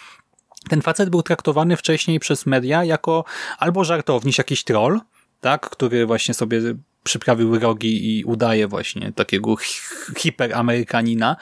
[0.70, 3.26] Ten facet był traktowany wcześniej przez media jako
[3.58, 5.00] albo żartowniś, jakiś troll,
[5.42, 6.62] tak, który właśnie sobie
[7.04, 9.56] przyprawił rogi i udaje właśnie takiego
[10.18, 11.36] hiperamerykanina,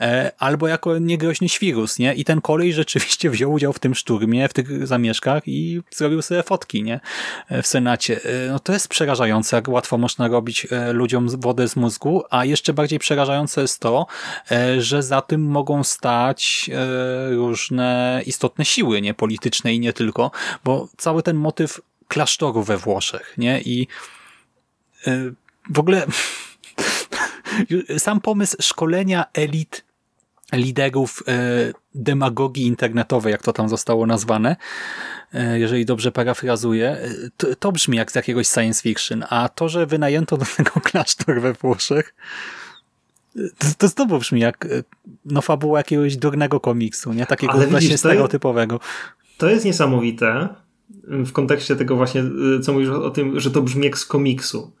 [0.00, 2.14] e, albo jako niegroźny świrus, nie?
[2.14, 6.42] I ten kolej rzeczywiście wziął udział w tym szturmie, w tych zamieszkach i zrobił sobie
[6.42, 7.00] fotki, nie?
[7.48, 8.20] E, w Senacie.
[8.24, 12.72] E, no to jest przerażające, jak łatwo można robić ludziom wodę z mózgu, a jeszcze
[12.72, 14.06] bardziej przerażające jest to,
[14.78, 16.70] że za tym mogą stać
[17.30, 19.14] różne istotne siły, nie?
[19.14, 20.30] Polityczne i nie tylko,
[20.64, 23.60] bo cały ten motyw klasztoru we Włoszech, nie?
[23.60, 23.88] I
[25.70, 26.06] w ogóle
[27.98, 29.84] sam pomysł szkolenia elit
[30.52, 34.56] liderów e, demagogii internetowej, jak to tam zostało nazwane,
[35.32, 39.68] e, jeżeli dobrze parafrazuję, e, to, to brzmi jak z jakiegoś science fiction, a to,
[39.68, 42.14] że wynajęto do tego klasztor we Włoszech,
[43.58, 44.68] to, to znowu brzmi jak
[45.24, 47.26] no fabuła jakiegoś durnego komiksu, nie?
[47.26, 48.78] Takiego Ale właśnie widzisz, stereotypowego.
[48.78, 50.48] To jest, to jest niesamowite
[51.04, 52.22] w kontekście tego właśnie,
[52.62, 54.72] co mówisz o tym, że to brzmi jak z komiksu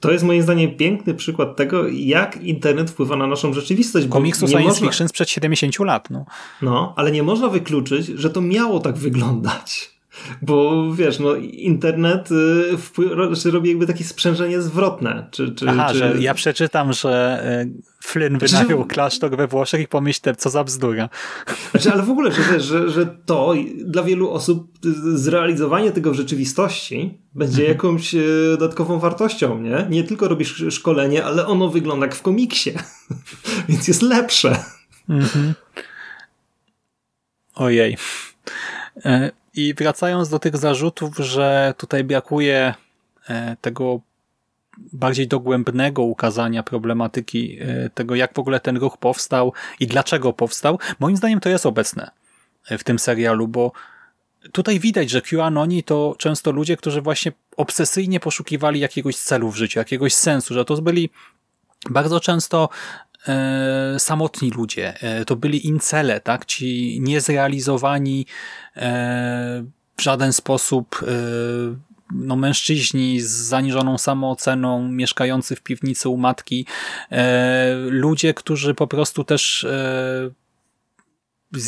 [0.00, 4.08] to jest moim zdaniem piękny przykład tego, jak internet wpływa na naszą rzeczywistość.
[4.08, 4.86] Komiksu science można...
[4.86, 6.10] fiction sprzed 70 lat.
[6.10, 6.24] No.
[6.62, 9.95] no, ale nie można wykluczyć, że to miało tak wyglądać.
[10.42, 12.28] Bo wiesz, no internet
[12.72, 15.28] y, wpływ, robi jakby takie sprzężenie zwrotne.
[15.30, 15.98] Czy, czy, Aha, czy...
[15.98, 20.50] że ja przeczytam, że y, Flynn znaczy, wynajął znaczy, klasztor we Włoszech i pomyślę, co
[20.50, 21.08] za bzdura.
[21.70, 23.54] Znaczy, ale w ogóle, że, wiesz, że, że to
[23.84, 24.78] dla wielu osób
[25.14, 27.68] zrealizowanie tego w rzeczywistości będzie mhm.
[27.68, 29.86] jakąś y, dodatkową wartością, nie?
[29.90, 32.72] Nie tylko robisz szkolenie, ale ono wygląda jak w komiksie.
[33.68, 34.64] Więc jest lepsze.
[35.08, 35.54] Mhm.
[37.54, 37.96] Ojej.
[39.04, 42.74] E, i wracając do tych zarzutów, że tutaj brakuje
[43.28, 44.00] e, tego
[44.92, 50.78] bardziej dogłębnego ukazania problematyki e, tego, jak w ogóle ten ruch powstał i dlaczego powstał,
[51.00, 52.10] moim zdaniem to jest obecne
[52.70, 53.72] w tym serialu, bo
[54.52, 59.78] tutaj widać, że QAnoni to często ludzie, którzy właśnie obsesyjnie poszukiwali jakiegoś celu w życiu,
[59.78, 61.10] jakiegoś sensu, że to byli
[61.90, 62.68] bardzo często
[63.28, 64.94] e, samotni ludzie.
[65.00, 66.44] E, to byli incele, tak?
[66.44, 68.26] Ci niezrealizowani
[68.76, 69.64] e,
[69.96, 71.04] w żaden sposób
[72.12, 76.66] no, mężczyźni z zaniżoną samooceną, mieszkający w piwnicy u matki,
[77.90, 80.30] ludzie, którzy po prostu też e,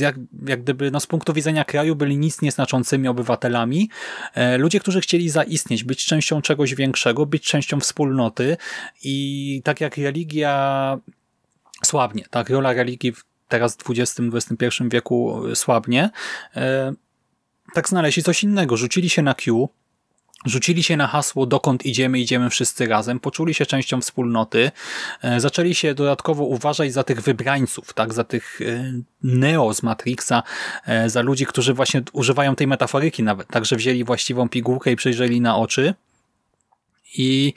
[0.00, 3.90] jak, jak gdyby no, z punktu widzenia kraju byli nic nieznaczącymi obywatelami.
[4.34, 8.56] E, ludzie, którzy chcieli zaistnieć, być częścią czegoś większego, być częścią wspólnoty
[9.04, 10.98] i tak jak religia
[11.88, 12.24] słabnie.
[12.30, 13.12] Tak, rola religii
[13.48, 16.10] teraz w XX-XXI wieku słabnie.
[17.74, 18.76] Tak znaleźli coś innego.
[18.76, 19.68] Rzucili się na Q,
[20.46, 24.70] Rzucili się na hasło dokąd idziemy, idziemy wszyscy razem, poczuli się częścią wspólnoty,
[25.22, 30.42] e, zaczęli się dodatkowo uważać za tych wybrańców, tak, za tych e, Neo z Matrixa,
[30.86, 35.40] e, za ludzi, którzy właśnie używają tej metaforyki nawet, także wzięli właściwą pigułkę i przejrzeli
[35.40, 35.94] na oczy
[37.16, 37.54] i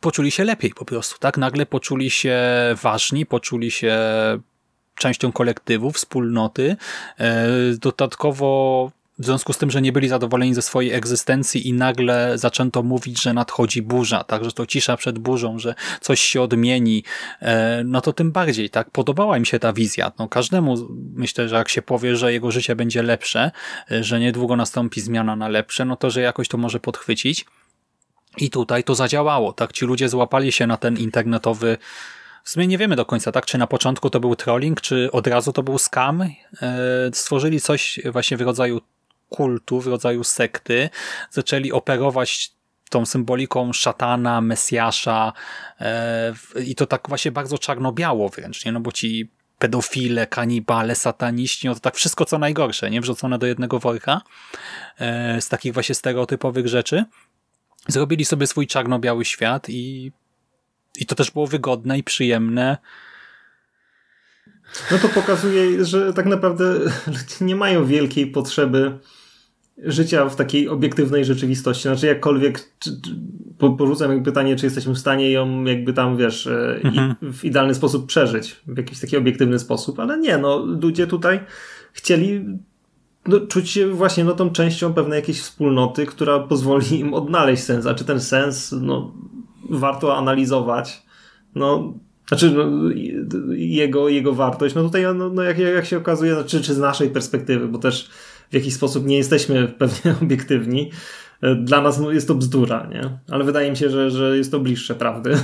[0.00, 2.38] poczuli się lepiej po prostu, tak, nagle poczuli się
[2.82, 3.98] ważni, poczuli się
[4.94, 6.76] częścią kolektywu, wspólnoty,
[7.78, 8.90] dodatkowo
[9.20, 13.22] w związku z tym, że nie byli zadowoleni ze swojej egzystencji i nagle zaczęto mówić,
[13.22, 17.04] że nadchodzi burza, tak, że to cisza przed burzą, że coś się odmieni,
[17.40, 20.12] e, no to tym bardziej, tak, podobała im się ta wizja.
[20.18, 23.50] No każdemu myślę, że jak się powie, że jego życie będzie lepsze,
[23.90, 27.46] e, że niedługo nastąpi zmiana na lepsze, no to, że jakoś to może podchwycić.
[28.36, 31.78] I tutaj to zadziałało, tak, ci ludzie złapali się na ten internetowy
[32.44, 33.46] w sumie nie wiemy do końca, tak?
[33.46, 36.22] Czy na początku to był trolling, czy od razu to był scam.
[36.22, 36.30] E,
[37.12, 38.80] stworzyli coś właśnie w rodzaju
[39.28, 40.90] kultu, w rodzaju sekty,
[41.30, 42.52] zaczęli operować
[42.90, 45.32] tą symboliką szatana, mesjasza
[45.80, 48.72] e, i to tak właśnie bardzo czarno-biało wręcz, nie?
[48.72, 53.00] no bo ci pedofile, kanibale, sataniści, no to tak wszystko co najgorsze, nie?
[53.00, 54.20] Wrzucone do jednego worka
[54.98, 57.04] e, z takich właśnie stereotypowych rzeczy.
[57.88, 60.12] Zrobili sobie swój czarno-biały świat i,
[60.98, 62.78] i to też było wygodne i przyjemne
[64.90, 66.74] no to pokazuje, że tak naprawdę
[67.40, 68.98] nie mają wielkiej potrzeby
[69.78, 71.82] życia w takiej obiektywnej rzeczywistości.
[71.82, 73.16] Znaczy jakkolwiek czy, czy,
[73.78, 77.14] porzucam jakby pytanie, czy jesteśmy w stanie ją jakby tam, wiesz, e, mhm.
[77.22, 81.40] i, w idealny sposób przeżyć, w jakiś taki obiektywny sposób, ale nie, no ludzie tutaj
[81.92, 82.44] chcieli
[83.26, 87.86] no, czuć się właśnie no, tą częścią pewnej jakiejś wspólnoty, która pozwoli im odnaleźć sens,
[87.86, 89.14] a czy ten sens no,
[89.70, 91.02] warto analizować.
[91.54, 91.94] No,
[92.28, 92.64] znaczy, no,
[93.54, 97.10] jego, jego wartość, no tutaj, no, no jak, jak się okazuje, znaczy, czy z naszej
[97.10, 98.10] perspektywy, bo też
[98.50, 100.90] w jakiś sposób nie jesteśmy pewnie obiektywni,
[101.56, 103.18] dla nas no, jest to bzdura, nie?
[103.30, 105.36] Ale wydaje mi się, że, że jest to bliższe prawdy.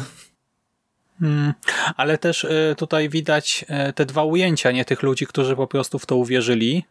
[1.21, 1.53] Hmm,
[1.97, 5.99] ale też y, tutaj widać y, te dwa ujęcia, nie tych ludzi, którzy po prostu
[5.99, 6.85] w to uwierzyli,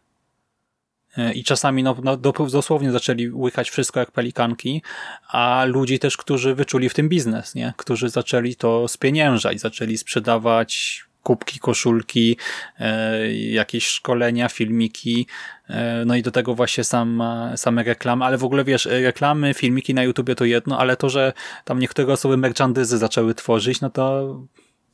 [1.34, 2.16] i czasami no, no,
[2.50, 4.82] dosłownie zaczęli łykać wszystko jak pelikanki,
[5.28, 7.74] a ludzi też, którzy wyczuli w tym biznes, nie?
[7.76, 12.36] którzy zaczęli to spieniężać, zaczęli sprzedawać kubki, koszulki,
[12.78, 15.26] e, jakieś szkolenia, filmiki,
[15.68, 17.22] e, no i do tego właśnie sam,
[17.56, 21.32] same reklamy, ale w ogóle wiesz, reklamy, filmiki na YouTubie to jedno, ale to, że
[21.64, 24.36] tam niektóre osoby merchandyzy zaczęły tworzyć, no to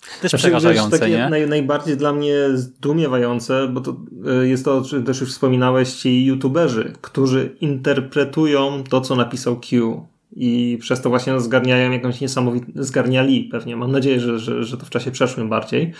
[0.02, 1.28] też znaczy, przerażające, wiesz, nie?
[1.28, 3.96] Naj, najbardziej dla mnie zdumiewające, bo to
[4.26, 10.78] e, jest to, też już wspominałeś, ci youtuberzy, którzy interpretują to, co napisał Q i
[10.80, 14.90] przez to właśnie zgarniają jakąś niesamowitą, zgarniali pewnie, mam nadzieję, że, że, że to w
[14.90, 15.92] czasie przeszłym bardziej,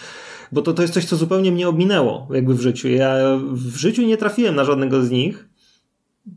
[0.52, 2.88] bo to, to jest coś, co zupełnie mnie ominęło jakby w życiu.
[2.88, 3.16] Ja
[3.52, 5.48] w życiu nie trafiłem na żadnego z nich,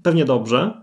[0.04, 0.82] pewnie dobrze,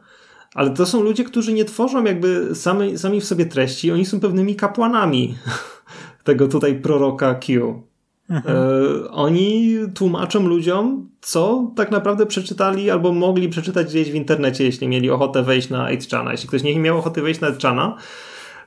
[0.54, 4.20] ale to są ludzie, którzy nie tworzą jakby sami, sami w sobie treści, oni są
[4.20, 5.34] pewnymi kapłanami
[6.24, 7.82] tego tutaj proroka Q.
[8.30, 8.56] Mhm.
[8.56, 14.88] E, oni tłumaczą ludziom, co tak naprawdę przeczytali albo mogli przeczytać gdzieś w internecie, jeśli
[14.88, 16.30] mieli ochotę wejść na 8chana.
[16.30, 17.94] Jeśli ktoś nie miał ochoty wejść na 8chana,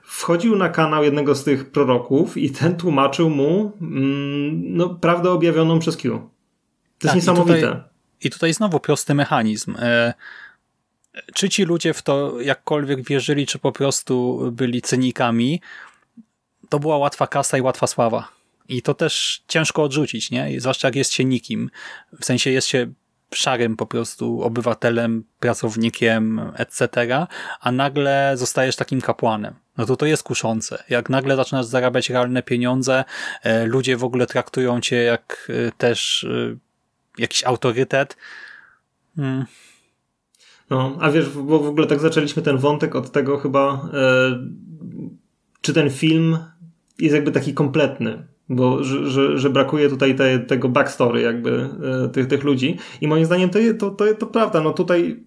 [0.03, 5.79] wchodził na kanał jednego z tych proroków i ten tłumaczył mu mm, no, prawdę objawioną
[5.79, 6.11] przez Q.
[6.11, 7.57] To tak, jest niesamowite.
[7.57, 7.81] I tutaj,
[8.21, 9.75] I tutaj znowu prosty mechanizm.
[9.79, 10.13] E,
[11.33, 15.61] czy ci ludzie w to jakkolwiek wierzyli, czy po prostu byli cynikami,
[16.75, 18.27] to była łatwa kasa i łatwa sława.
[18.67, 20.61] I to też ciężko odrzucić, nie?
[20.61, 21.69] Zwłaszcza jak jest się nikim.
[22.19, 22.93] W sensie jest się
[23.33, 26.89] szarym po prostu obywatelem, pracownikiem, etc.,
[27.61, 29.53] a nagle zostajesz takim kapłanem.
[29.77, 30.83] No to to jest kuszące.
[30.89, 33.03] Jak nagle zaczynasz zarabiać realne pieniądze,
[33.43, 36.57] e, ludzie w ogóle traktują cię jak e, też e,
[37.17, 38.17] jakiś autorytet.
[39.15, 39.45] Hmm.
[40.69, 43.89] No, a wiesz, bo w ogóle tak zaczęliśmy ten wątek od tego chyba,
[45.61, 46.37] czy ten film
[46.99, 51.69] jest jakby taki kompletny bo że, że, że brakuje tutaj te, tego backstory jakby
[52.05, 55.23] e, tych, tych ludzi i moim zdaniem to, to, to, to prawda, no tutaj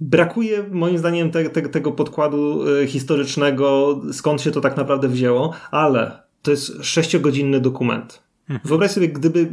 [0.00, 5.54] brakuje moim zdaniem te, te, tego podkładu e, historycznego, skąd się to tak naprawdę wzięło,
[5.70, 8.22] ale to jest sześciogodzinny dokument.
[8.48, 8.68] Mhm.
[8.68, 9.52] Wyobraź sobie, gdyby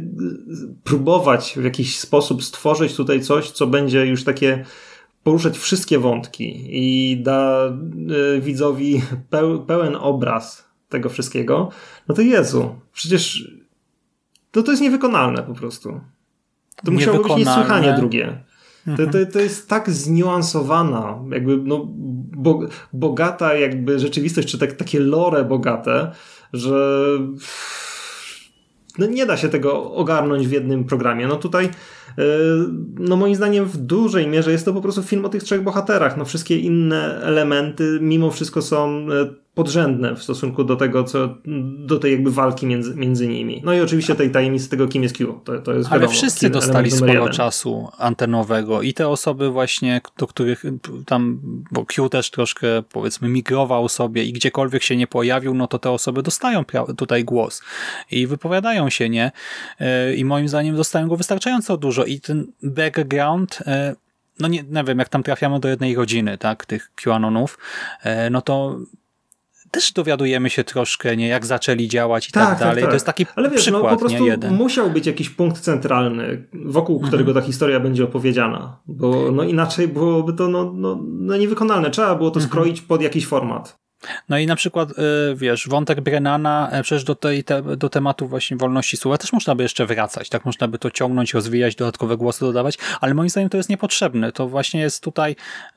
[0.84, 4.64] próbować w jakiś sposób stworzyć tutaj coś, co będzie już takie
[5.24, 9.02] poruszać wszystkie wątki i da e, widzowi
[9.66, 11.68] pełen obraz tego wszystkiego,
[12.08, 13.52] no to Jezu, przecież
[14.50, 16.00] to, to jest niewykonalne po prostu.
[16.84, 18.44] To musiało być niesłychanie drugie.
[18.96, 21.84] To, to, to jest tak zniuansowana, jakby no,
[22.36, 22.60] bo,
[22.92, 26.12] bogata jakby rzeczywistość, czy tak, takie lore bogate,
[26.52, 27.04] że
[28.98, 31.26] no nie da się tego ogarnąć w jednym programie.
[31.26, 31.70] No tutaj
[32.98, 36.16] no moim zdaniem w dużej mierze jest to po prostu film o tych trzech bohaterach.
[36.16, 39.06] No wszystkie inne elementy mimo wszystko są
[39.54, 41.34] podrzędne w stosunku do tego, co,
[41.78, 43.62] do tej jakby walki między, między nimi.
[43.64, 45.40] No i oczywiście tej tajemnicy tego, kim jest Q.
[45.44, 50.26] To, to jest Ale wiadomo, wszyscy dostali sporo czasu antenowego i te osoby właśnie, do
[50.26, 50.64] których
[51.06, 51.40] tam,
[51.72, 55.90] bo Q też troszkę powiedzmy migrował sobie i gdziekolwiek się nie pojawił, no to te
[55.90, 56.64] osoby dostają
[56.96, 57.62] tutaj głos
[58.10, 59.32] i wypowiadają się, nie?
[59.80, 63.94] E, I moim zdaniem dostają go wystarczająco dużo i ten background e,
[64.40, 67.58] no nie, nie wiem, jak tam trafiamy do jednej rodziny, tak, tych QAnonów,
[68.02, 68.78] e, no to
[69.74, 72.74] też dowiadujemy się troszkę, nie, jak zaczęli działać i tak, tak, tak dalej.
[72.74, 72.90] Tak, tak.
[72.90, 74.54] To jest taki Ale wiesz, przykład, no, po prostu nie jeden.
[74.54, 77.08] musiał być jakiś punkt centralny, wokół mhm.
[77.08, 81.90] którego ta historia będzie opowiedziana, bo no inaczej byłoby to no, no, no niewykonalne.
[81.90, 82.50] Trzeba było to mhm.
[82.50, 83.84] skroić pod jakiś format.
[84.28, 84.94] No i na przykład, y,
[85.36, 89.54] wiesz, wątek Brennana, e, przecież do, tej, te, do tematu właśnie wolności słowa też można
[89.54, 93.50] by jeszcze wracać, tak można by to ciągnąć, rozwijać, dodatkowe głosy dodawać, ale moim zdaniem
[93.50, 94.32] to jest niepotrzebne.
[94.32, 95.36] To właśnie jest tutaj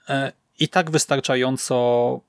[0.10, 2.20] e, i tak wystarczająco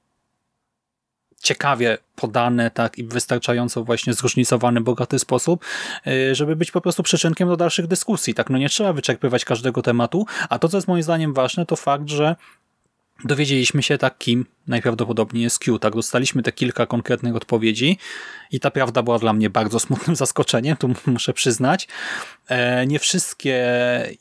[1.42, 5.64] ciekawie podane, tak, i wystarczająco właśnie zróżnicowany, bogaty sposób,
[6.06, 9.82] y, żeby być po prostu przyczynkiem do dalszych dyskusji, tak, no nie trzeba wyczerpywać każdego
[9.82, 12.36] tematu, a to, co jest moim zdaniem ważne, to fakt, że
[13.24, 17.98] dowiedzieliśmy się tak, kim najprawdopodobniej jest Q, tak, dostaliśmy te kilka konkretnych odpowiedzi
[18.50, 21.88] i ta prawda była dla mnie bardzo smutnym zaskoczeniem, tu muszę przyznać.
[22.48, 23.66] E, nie wszystkie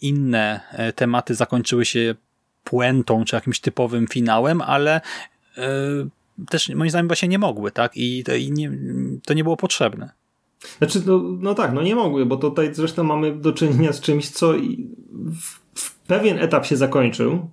[0.02, 2.16] inne e, tematy zakończyły się
[2.64, 5.02] puentą, czy jakimś typowym finałem, ale
[5.58, 5.68] e,
[6.50, 7.92] też moim zdaniem właśnie nie mogły, tak?
[7.96, 8.72] I, to, i nie,
[9.26, 10.10] to nie było potrzebne.
[10.78, 14.30] Znaczy, no, no tak, no nie mogły, bo tutaj zresztą mamy do czynienia z czymś,
[14.30, 14.54] co
[15.14, 17.50] w, w pewien etap się zakończył,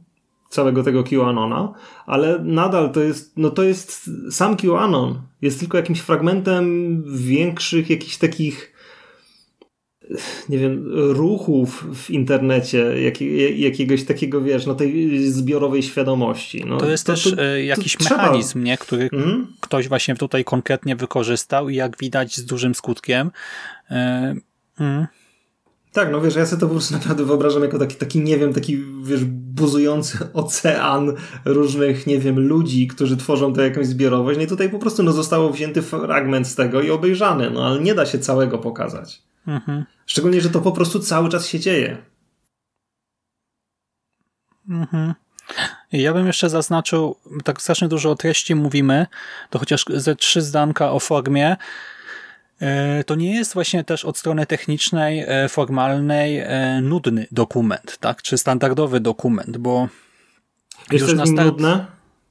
[0.48, 1.74] całego tego QAnona,
[2.06, 5.22] ale nadal to jest, no to jest sam QAnon.
[5.42, 8.73] Jest tylko jakimś fragmentem większych jakichś takich
[10.48, 13.20] nie wiem, ruchów w internecie, jak,
[13.58, 16.64] jakiegoś takiego, wiesz, no tej zbiorowej świadomości.
[16.66, 18.64] No, to jest to, też to, e, jakiś mechanizm, trzeba.
[18.64, 19.46] nie, który mm?
[19.60, 23.30] ktoś właśnie tutaj konkretnie wykorzystał i jak widać z dużym skutkiem.
[23.90, 24.34] E,
[24.80, 25.06] mm.
[25.92, 28.52] Tak, no wiesz, ja sobie to po prostu naprawdę wyobrażam jako taki, taki, nie wiem,
[28.52, 31.12] taki, wiesz, buzujący ocean
[31.44, 34.38] różnych, nie wiem, ludzi, którzy tworzą tę jakąś zbiorowość.
[34.38, 37.80] No i tutaj po prostu no, zostało wzięty fragment z tego i obejrzany, no ale
[37.80, 39.22] nie da się całego pokazać.
[39.46, 39.84] Mhm.
[40.06, 41.96] Szczególnie, że to po prostu cały czas się dzieje.
[44.68, 45.14] Mhm.
[45.92, 49.06] Ja bym jeszcze zaznaczył, tak strasznie dużo o treści mówimy,
[49.50, 51.56] to chociaż ze trzy zdanka o formie,
[52.60, 58.22] e, to nie jest właśnie też od strony technicznej, e, formalnej e, nudny dokument, tak?
[58.22, 59.88] Czy standardowy dokument, bo
[60.90, 61.46] Wiesz, już na start...
[61.48, 61.86] nudne?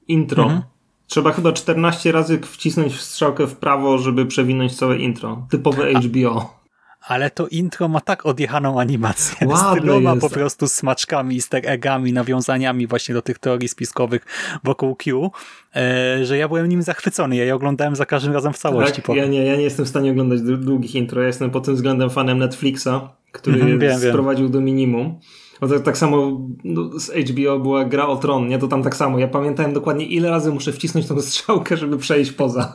[0.08, 0.44] Intro.
[0.44, 0.62] Mhm.
[1.08, 5.48] Trzeba chyba 14 razy wcisnąć strzałkę w prawo, żeby przewinąć całe intro.
[5.50, 6.63] Typowe HBO
[7.08, 12.14] ale to intro ma tak odjechaną animację Ładne z tyloma po prostu smaczkami, easter eggami,
[12.14, 14.26] nawiązaniami właśnie do tych teorii spiskowych
[14.64, 15.32] wokół Q,
[15.76, 17.36] e, że ja byłem nim zachwycony.
[17.36, 19.02] Ja je oglądałem za każdym razem w całości.
[19.02, 21.22] Tak, ja nie, ja nie jestem w stanie oglądać długich intro.
[21.22, 22.90] Ja jestem pod tym względem fanem Netflixa,
[23.32, 24.52] który mm, wiem, sprowadził wiem.
[24.52, 25.20] do minimum.
[25.62, 28.60] Bo tak, tak samo no, z HBO była gra o tron, nie?
[28.60, 29.20] To tam tak samo.
[29.20, 32.74] Ja pamiętałem dokładnie ile razy muszę wcisnąć tą strzałkę, żeby przejść poza.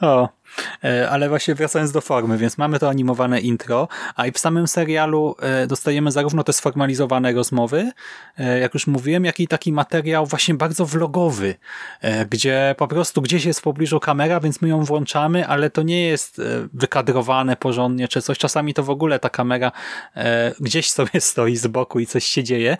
[0.00, 0.28] O,
[1.10, 5.36] ale właśnie wracając do formy, więc mamy to animowane intro, a i w samym serialu
[5.40, 7.92] e, dostajemy zarówno te sformalizowane rozmowy,
[8.38, 11.54] e, jak już mówiłem, jak i taki materiał właśnie bardzo vlogowy,
[12.30, 16.02] gdzie po prostu gdzieś jest w pobliżu kamera, więc my ją włączamy, ale to nie
[16.02, 16.40] jest
[16.74, 18.38] wykadrowane porządnie czy coś.
[18.38, 19.72] Czasami to w ogóle ta kamera
[20.60, 22.76] gdzieś sobie stoi z boku i coś się dzieje.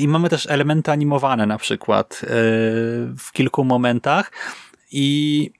[0.00, 2.20] I mamy też elementy animowane na przykład
[3.18, 4.32] w kilku momentach
[4.92, 5.50] i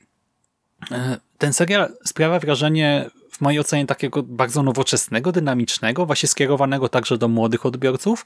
[1.39, 7.29] ten serial sprawia wrażenie w mojej ocenie takiego bardzo nowoczesnego, dynamicznego, właśnie skierowanego także do
[7.29, 8.25] młodych odbiorców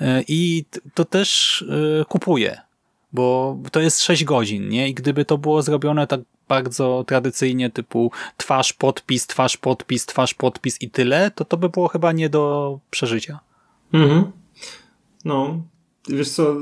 [0.00, 1.62] e, i to też
[2.00, 2.60] e, kupuję,
[3.12, 4.88] bo to jest 6 godzin, nie?
[4.88, 10.82] I gdyby to było zrobione tak bardzo tradycyjnie, typu twarz, podpis, twarz, podpis, twarz, podpis
[10.82, 13.40] i tyle, to to by było chyba nie do przeżycia.
[13.92, 14.32] Mhm.
[15.24, 15.62] No,
[16.08, 16.56] wiesz co,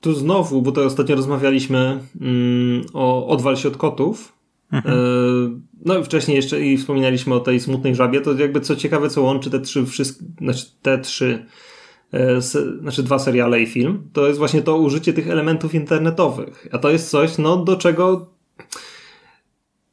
[0.00, 4.37] tu znowu, bo to ostatnio rozmawialiśmy mm, o Odwal się od kotów,
[4.72, 4.94] Mhm.
[4.94, 4.98] E,
[5.84, 9.22] no i wcześniej jeszcze i wspominaliśmy o tej smutnej żabie, to jakby co ciekawe, co
[9.22, 11.46] łączy te trzy wszystkie, znaczy te trzy
[12.12, 12.40] e,
[12.80, 16.68] znaczy dwa seriale i film, to jest właśnie to użycie tych elementów internetowych.
[16.72, 18.26] A to jest coś, no do czego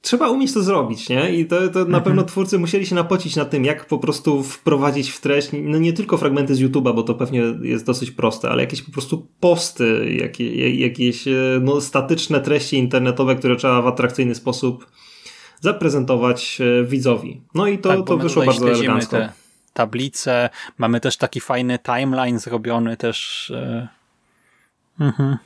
[0.05, 1.35] trzeba umieć to zrobić, nie?
[1.35, 2.03] I to, to na mhm.
[2.03, 5.93] pewno twórcy musieli się napocić na tym, jak po prostu wprowadzić w treść, no nie
[5.93, 10.15] tylko fragmenty z YouTube'a, bo to pewnie jest dosyć proste, ale jakieś po prostu posty,
[10.19, 11.31] jakie, jakieś e,
[11.61, 14.87] no, statyczne treści internetowe, które trzeba w atrakcyjny sposób
[15.61, 17.41] zaprezentować e, widzowi.
[17.55, 19.17] No i to, tak, to wyszło bardzo elegancko.
[19.17, 19.29] Te
[19.73, 23.51] tablice, mamy też taki fajny timeline zrobiony też.
[23.55, 23.87] E...
[24.99, 25.37] Mhm.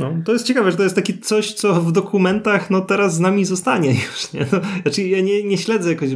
[0.00, 3.20] No, to jest ciekawe, że to jest takie coś, co w dokumentach no teraz z
[3.20, 4.32] nami zostanie już.
[4.32, 4.46] Nie?
[4.52, 6.10] No, znaczy ja nie, nie śledzę jakoś,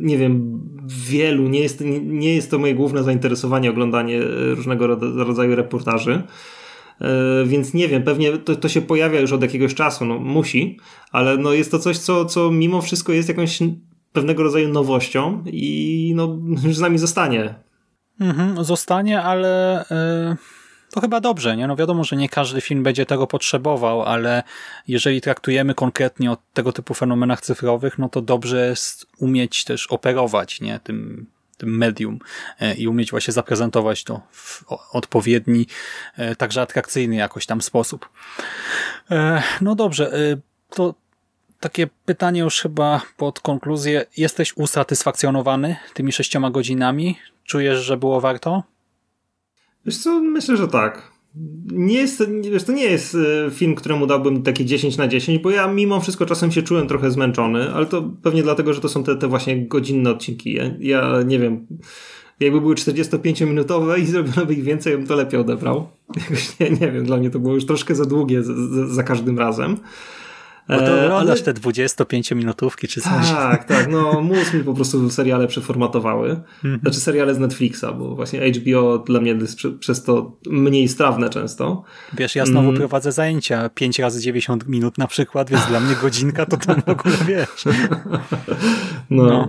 [0.00, 4.20] nie wiem, wielu, nie jest, nie, nie jest to moje główne zainteresowanie oglądanie
[4.54, 4.86] różnego
[5.24, 6.22] rodzaju reportaży.
[7.00, 10.78] E, więc nie wiem, pewnie to, to się pojawia już od jakiegoś czasu, no musi,
[11.12, 13.58] ale no jest to coś, co, co mimo wszystko jest jakąś
[14.12, 17.54] pewnego rodzaju nowością i no już z nami zostanie.
[18.20, 19.84] Mhm, zostanie, ale...
[20.30, 20.63] Yy
[20.94, 21.66] to chyba dobrze, nie?
[21.66, 24.42] No wiadomo, że nie każdy film będzie tego potrzebował, ale
[24.88, 30.60] jeżeli traktujemy konkretnie o tego typu fenomenach cyfrowych, no to dobrze jest umieć też operować,
[30.60, 30.80] nie?
[30.80, 31.26] Tym,
[31.56, 32.18] tym medium
[32.60, 35.66] e, i umieć właśnie zaprezentować to w odpowiedni,
[36.16, 38.08] e, także atrakcyjny jakoś tam sposób.
[39.10, 40.12] E, no dobrze,
[40.70, 40.94] to
[41.60, 44.06] takie pytanie już chyba pod konkluzję.
[44.16, 47.18] Jesteś usatysfakcjonowany tymi sześcioma godzinami?
[47.44, 48.73] Czujesz, że było warto?
[49.86, 51.14] Wiesz co, myślę, że tak.
[51.72, 53.14] Nie jest, wiesz, to nie jest
[53.46, 56.88] e, film, któremu dałbym takie 10 na 10, bo ja mimo wszystko czasem się czułem
[56.88, 60.54] trochę zmęczony, ale to pewnie dlatego, że to są te, te właśnie godzinne odcinki.
[60.54, 61.66] Ja, ja nie wiem,
[62.40, 65.88] jakby były 45-minutowe i zrobiono by ich więcej, bym to lepiej odebrał.
[66.16, 68.52] Jakoś nie, nie wiem, dla mnie to było już troszkę za długie za,
[68.86, 69.76] za każdym razem.
[70.68, 71.54] Bo to e, oglądasz ale...
[71.54, 73.30] te 25-minutówki czy coś.
[73.30, 73.88] Tak, tak.
[73.88, 76.30] No mózg mi po prostu seriale przeformatowały.
[76.64, 76.80] Mhm.
[76.80, 81.84] Znaczy seriale z Netflixa, bo właśnie HBO dla mnie jest przez to mniej strawne często.
[82.12, 82.80] Wiesz, ja znowu mm.
[82.80, 86.88] prowadzę zajęcia 5 razy 90 minut na przykład, więc dla mnie godzinka to tam w
[86.88, 87.64] ogóle wiesz.
[89.10, 89.24] No.
[89.24, 89.48] no.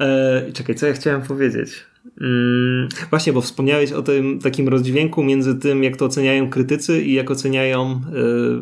[0.00, 1.86] E, czekaj, co ja chciałem powiedzieć?
[2.20, 7.12] Mm, właśnie, bo wspomniałeś o tym takim rozdźwięku między tym, jak to oceniają krytycy i
[7.12, 8.00] jak oceniają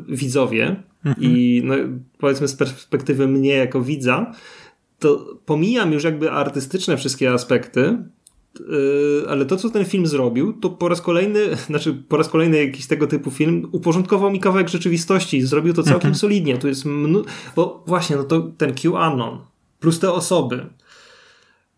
[0.09, 0.77] y, widzowie.
[1.05, 1.33] Mhm.
[1.33, 1.75] I no,
[2.19, 4.33] powiedzmy z perspektywy mnie jako widza,
[4.99, 7.99] to pomijam już jakby artystyczne wszystkie aspekty,
[8.61, 12.65] yy, ale to, co ten film zrobił, to po raz kolejny, znaczy po raz kolejny
[12.65, 15.43] jakiś tego typu film uporządkował mi kawałek rzeczywistości.
[15.43, 16.15] Zrobił to całkiem mhm.
[16.15, 16.59] solidnie.
[16.59, 17.25] Tu jest mnó-
[17.57, 19.39] bo właśnie, no to ten QAnon
[19.81, 20.67] plus te osoby,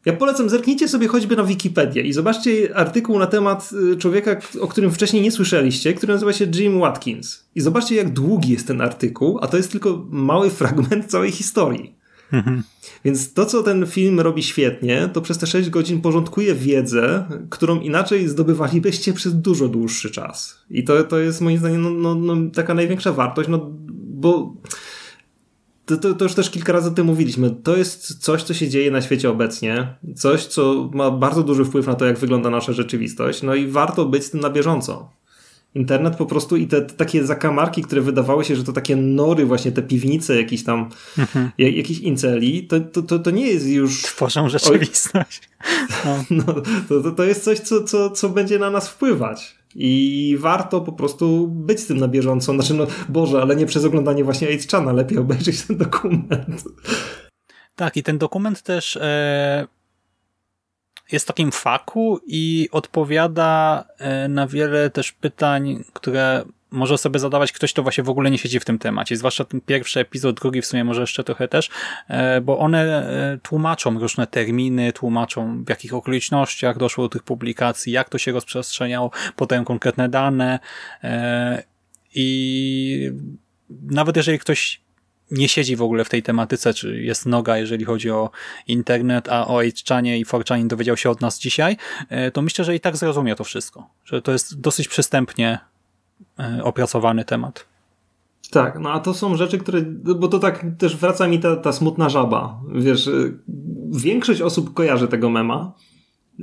[0.07, 4.69] ja polecam, zerknijcie sobie choćby na Wikipedię i zobaczcie artykuł na temat y, człowieka, o
[4.69, 7.45] którym wcześniej nie słyszeliście, który nazywa się Jim Watkins.
[7.55, 11.97] I zobaczcie, jak długi jest ten artykuł, a to jest tylko mały fragment całej historii.
[12.33, 12.63] Mhm.
[13.05, 17.81] Więc to, co ten film robi świetnie, to przez te 6 godzin porządkuje wiedzę, którą
[17.81, 20.65] inaczej zdobywalibyście przez dużo dłuższy czas.
[20.71, 24.55] I to, to jest moim zdaniem no, no, no, taka największa wartość, no bo
[25.87, 27.51] to, to, to, już też kilka razy o tym mówiliśmy.
[27.51, 29.95] To jest coś, co się dzieje na świecie obecnie.
[30.17, 33.43] Coś, co ma bardzo duży wpływ na to, jak wygląda nasza rzeczywistość.
[33.43, 35.11] No i warto być z tym na bieżąco.
[35.75, 39.47] Internet po prostu i te, te takie zakamarki, które wydawały się, że to takie nory,
[39.47, 41.51] właśnie te piwnice, jakieś tam, mhm.
[41.59, 44.03] jakiś inceli, to, to, to, to, nie jest już.
[44.03, 45.41] Tworzą rzeczywistość.
[46.05, 46.25] No.
[46.31, 49.56] no to, to jest coś, co, co, co będzie na nas wpływać.
[49.79, 52.53] I warto po prostu być z tym na bieżąco.
[52.53, 56.65] Znaczy, no Boże, ale nie przez oglądanie właśnie 8 lepiej obejrzeć ten dokument.
[57.75, 59.67] Tak, i ten dokument też e,
[61.13, 67.73] jest takim faku i odpowiada e, na wiele też pytań, które może sobie zadawać ktoś,
[67.73, 69.17] kto właśnie w ogóle nie siedzi w tym temacie.
[69.17, 71.71] Zwłaszcza ten pierwszy epizod, drugi w sumie może jeszcze trochę też,
[72.09, 77.93] e, bo one e, tłumaczą różne terminy, tłumaczą w jakich okolicznościach doszło do tych publikacji,
[77.93, 80.59] jak to się rozprzestrzeniało, podają konkretne dane
[81.05, 81.63] e,
[82.15, 83.11] i
[83.83, 84.81] nawet jeżeli ktoś
[85.31, 88.31] nie siedzi w ogóle w tej tematyce, czy jest noga, jeżeli chodzi o
[88.67, 91.77] internet, a o 8 i 4 dowiedział się od nas dzisiaj,
[92.33, 93.91] to myślę, że i tak zrozumie to wszystko.
[94.05, 95.59] Że to jest dosyć przystępnie
[96.63, 97.67] opracowany temat.
[98.51, 99.83] Tak, no a to są rzeczy, które,
[100.17, 102.61] bo to tak też wraca mi ta, ta smutna żaba.
[102.75, 103.13] Wiesz, e,
[103.91, 105.73] większość osób kojarzy tego mema.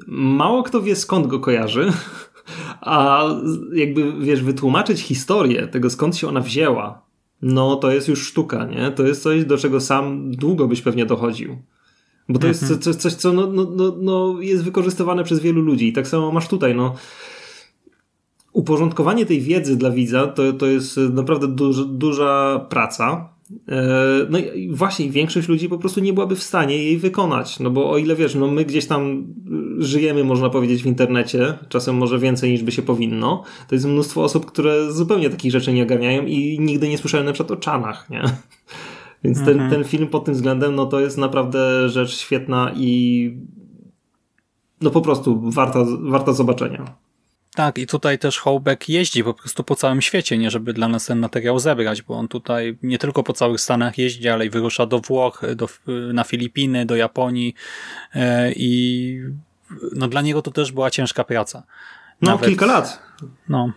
[0.07, 1.91] Mało kto wie skąd go kojarzy,
[2.81, 3.25] a
[3.73, 7.01] jakby, wiesz, wytłumaczyć historię tego skąd się ona wzięła,
[7.41, 8.91] no to jest już sztuka, nie?
[8.91, 11.57] To jest coś, do czego sam długo byś pewnie dochodził.
[12.29, 12.81] Bo to jest mhm.
[12.81, 15.87] coś, coś co no, no, no, no, jest wykorzystywane przez wielu ludzi.
[15.87, 16.95] I tak samo masz tutaj, no
[18.53, 23.29] uporządkowanie tej wiedzy dla widza to, to jest naprawdę duż, duża praca.
[23.67, 23.83] E,
[24.29, 27.59] no i właśnie większość ludzi po prostu nie byłaby w stanie jej wykonać.
[27.59, 29.27] No bo o ile wiesz, no my gdzieś tam
[29.77, 34.23] żyjemy, można powiedzieć, w internecie, czasem może więcej niż by się powinno, to jest mnóstwo
[34.23, 38.09] osób, które zupełnie takich rzeczy nie ogarniają i nigdy nie słyszałem na przykład o czanach,
[38.09, 38.23] nie?
[39.23, 39.71] Więc ten, mhm.
[39.71, 43.37] ten film pod tym względem, no to jest naprawdę rzecz świetna i
[44.81, 47.02] no po prostu warta, warta zobaczenia.
[47.55, 51.05] Tak, i tutaj też Hołbek jeździ po prostu po całym świecie, nie żeby dla nas
[51.05, 54.85] ten materiał zebrać, bo on tutaj nie tylko po całych Stanach jeździ, ale i wyrusza
[54.85, 55.69] do Włoch, do,
[56.13, 57.55] na Filipiny, do Japonii
[58.15, 59.19] e, i
[59.95, 61.63] no dla niego to też była ciężka praca.
[62.21, 62.99] No, Nawet- kilka lat.
[63.49, 63.71] No.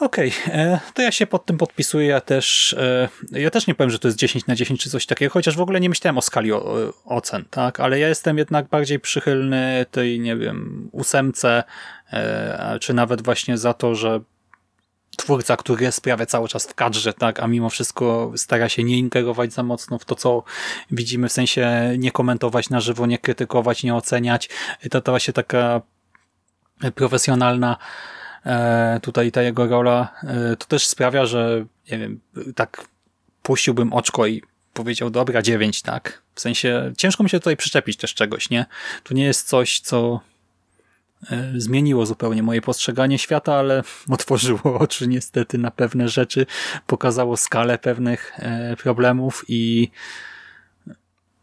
[0.00, 2.06] Okej, e, to ja się pod tym podpisuję.
[2.06, 5.06] Ja też, e, ja też nie powiem, że to jest 10 na 10 czy coś
[5.06, 7.80] takiego, chociaż w ogóle nie myślałem o skali o, o- ocen, tak?
[7.80, 11.64] Ale ja jestem jednak bardziej przychylny tej, nie wiem, ósemce,
[12.12, 14.20] e, czy nawet właśnie za to, że
[15.16, 18.98] twórca, który jest prawie cały czas w kadrze, tak, a mimo wszystko stara się nie
[18.98, 20.44] ingerować za mocno w to, co
[20.90, 24.48] widzimy, w sensie nie komentować na żywo, nie krytykować, nie oceniać.
[24.90, 25.80] To to właśnie taka
[26.94, 28.25] profesjonalna e,
[29.02, 32.20] tutaj ta jego rola, e, to też sprawia, że nie wiem,
[32.54, 32.88] tak
[33.42, 34.42] puściłbym oczko i
[34.72, 36.22] powiedział, dobra, dziewięć, tak?
[36.34, 38.66] W sensie ciężko mi się tutaj przyczepić też czegoś, nie?
[39.02, 40.20] To nie jest coś, co
[41.30, 46.46] e, zmieniło zupełnie moje postrzeganie świata, ale otworzyło oczy niestety na pewne rzeczy,
[46.86, 49.90] pokazało skalę pewnych e, problemów i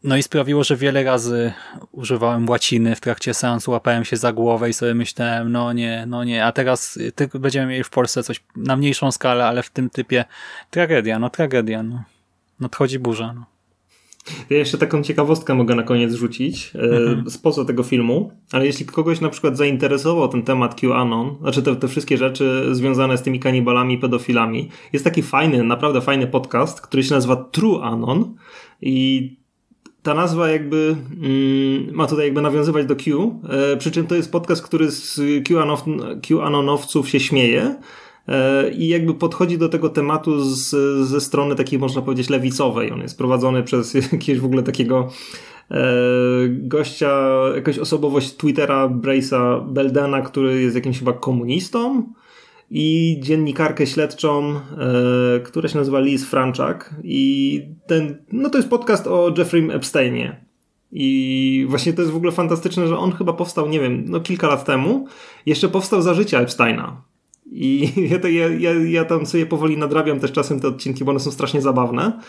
[0.03, 1.53] no i sprawiło, że wiele razy
[1.91, 6.23] używałem łaciny w trakcie seansu, łapałem się za głowę i sobie myślałem, no nie, no
[6.23, 9.69] nie, a teraz y, tylko będziemy mieli w Polsce coś na mniejszą skalę, ale w
[9.69, 10.25] tym typie
[10.69, 12.03] tragedia, no tragedia, no.
[12.59, 13.45] Nadchodzi burza, no.
[14.49, 17.23] Ja jeszcze taką ciekawostkę mogę na koniec rzucić Mhm.
[17.27, 21.75] e, spoza tego filmu, ale jeśli kogoś na przykład zainteresował ten temat QAnon, znaczy te,
[21.75, 27.03] te wszystkie rzeczy związane z tymi kanibalami, pedofilami, jest taki fajny, naprawdę fajny podcast, który
[27.03, 28.35] się nazywa True Anon
[28.81, 29.42] i
[30.03, 34.31] ta nazwa jakby mm, ma tutaj jakby nawiązywać do Q, e, przy czym to jest
[34.31, 37.75] podcast, który z QAnon- QAnonowców się śmieje
[38.27, 40.69] e, i jakby podchodzi do tego tematu z,
[41.07, 42.91] ze strony takiej można powiedzieć lewicowej.
[42.91, 45.09] On jest prowadzony przez jakiegoś w ogóle takiego
[45.71, 45.83] e,
[46.49, 47.19] gościa,
[47.55, 52.03] jakąś osobowość Twittera Brace'a Beldena, który jest jakimś chyba komunistą
[52.75, 59.07] i dziennikarkę śledczą, e, która się nazywa Liz Franczak i ten, no to jest podcast
[59.07, 60.45] o Jeffrey Epsteinie.
[60.91, 64.47] I właśnie to jest w ogóle fantastyczne, że on chyba powstał, nie wiem, no kilka
[64.47, 65.07] lat temu.
[65.45, 67.01] Jeszcze powstał za życia Epsteina.
[67.51, 71.11] I ja, to, ja, ja, ja tam sobie powoli nadrabiam też czasem te odcinki, bo
[71.11, 72.19] one są strasznie zabawne.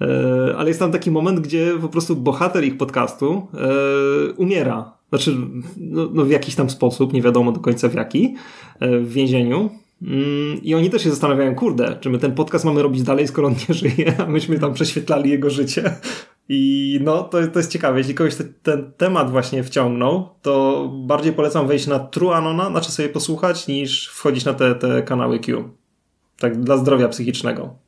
[0.00, 4.93] E, ale jest tam taki moment, gdzie po prostu bohater ich podcastu e, umiera.
[5.14, 5.36] Znaczy,
[5.76, 8.34] no, no w jakiś tam sposób, nie wiadomo do końca w jaki,
[8.80, 9.70] e, w więzieniu.
[10.02, 13.48] Mm, I oni też się zastanawiają, kurde, czy my ten podcast mamy robić dalej, skoro
[13.48, 15.96] on nie żyje, a myśmy tam prześwietlali jego życie.
[16.48, 17.98] I no, to, to jest ciekawe.
[17.98, 23.08] Jeśli kogoś te, ten temat właśnie wciągnął, to bardziej polecam wejść na TrueAnona, znaczy sobie
[23.08, 25.70] posłuchać, niż wchodzić na te, te kanały Q.
[26.38, 27.83] Tak, dla zdrowia psychicznego.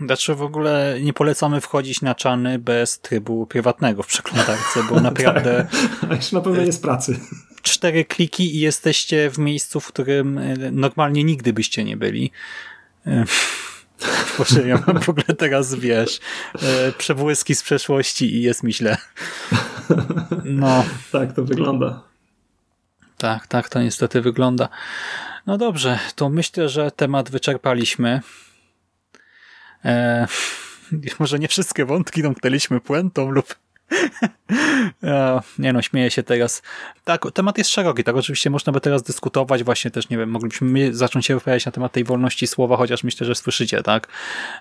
[0.00, 5.66] Znaczy w ogóle nie polecamy wchodzić na czany bez trybu prywatnego w przeglądarce, bo naprawdę
[6.10, 7.20] A jeszcze na pewno z pracy.
[7.62, 12.30] cztery kliki i jesteście w miejscu, w którym e, normalnie nigdy byście nie byli.
[13.06, 13.24] E,
[14.38, 16.20] Boże, ja mam w ogóle teraz, wiesz,
[16.62, 18.96] e, przebłyski z przeszłości i jest mi źle.
[20.44, 22.02] No, Tak to wygląda.
[23.18, 24.68] tak, tak to niestety wygląda.
[25.46, 28.20] No dobrze, to myślę, że temat wyczerpaliśmy.
[29.86, 30.26] E,
[31.18, 33.54] może nie wszystkie wątki domknęliśmy puentą lub
[35.02, 36.62] E, Nie no, śmieję się teraz.
[37.04, 40.68] Tak, temat jest szeroki, tak oczywiście można by teraz dyskutować, właśnie też, nie wiem, moglibyśmy
[40.68, 44.08] my zacząć się wypowiadać na temat tej wolności słowa, chociaż myślę, że słyszycie, tak,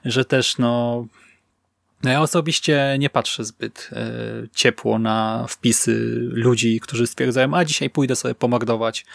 [0.05, 1.05] że też no
[2.05, 4.07] no ja osobiście nie patrzę zbyt e,
[4.53, 5.95] ciepło na wpisy
[6.31, 9.05] ludzi, którzy stwierdzają, a dzisiaj pójdę sobie pomordować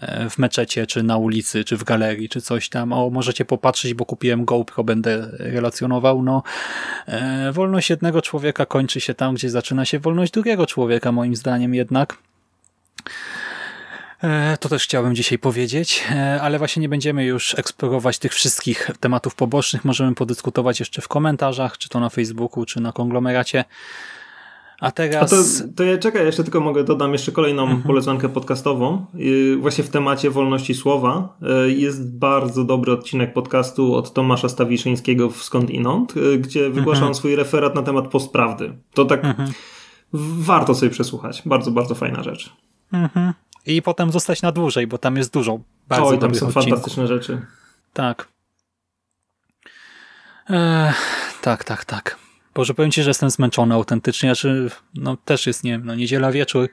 [0.00, 2.92] e, w meczecie, czy na ulicy, czy w galerii, czy coś tam.
[2.92, 6.22] O, możecie popatrzeć, bo kupiłem GoPro, będę relacjonował.
[6.22, 6.42] No,
[7.06, 11.74] e, wolność jednego człowieka kończy się tam, gdzie zaczyna się wolność drugiego człowieka, moim zdaniem
[11.74, 12.18] jednak.
[14.22, 18.90] E, To też chciałbym dzisiaj powiedzieć, e, ale właśnie nie będziemy już eksplorować tych wszystkich
[19.00, 19.84] tematów pobocznych.
[19.84, 23.64] Możemy podyskutować jeszcze w komentarzach, czy to na Facebooku, czy na konglomeracie.
[24.80, 25.30] A A teraz...
[25.30, 25.36] to,
[25.76, 27.82] to ja czekaj, jeszcze tylko mogę dodam jeszcze kolejną Mhm.
[27.82, 29.06] polecankę podcastową.
[29.58, 35.42] Właśnie w temacie wolności słowa yy, jest bardzo dobry odcinek podcastu od Tomasza Stawiszyńskiego w
[35.42, 37.08] Skąd Inąd, gdzie wygłasza Mhm.
[37.08, 38.72] on swój referat na temat postprawdy.
[38.94, 39.22] To tak
[40.12, 41.42] w- warto sobie przesłuchać.
[41.46, 42.52] Bardzo, bardzo fajna rzecz.
[42.92, 43.32] Mhm.
[43.66, 46.54] I potem zostać na dłużej, bo tam jest dużo bardzo Oj, tam są odcinków.
[46.64, 47.40] fantastyczne rzeczy.
[47.92, 48.28] Tak.
[50.50, 50.96] Ech,
[51.42, 52.16] tak, tak, tak.
[52.54, 56.32] Boże, powiem Ci, że jestem zmęczony autentycznie, znaczy, no też jest, nie wiem, no niedziela
[56.32, 56.68] wieczór,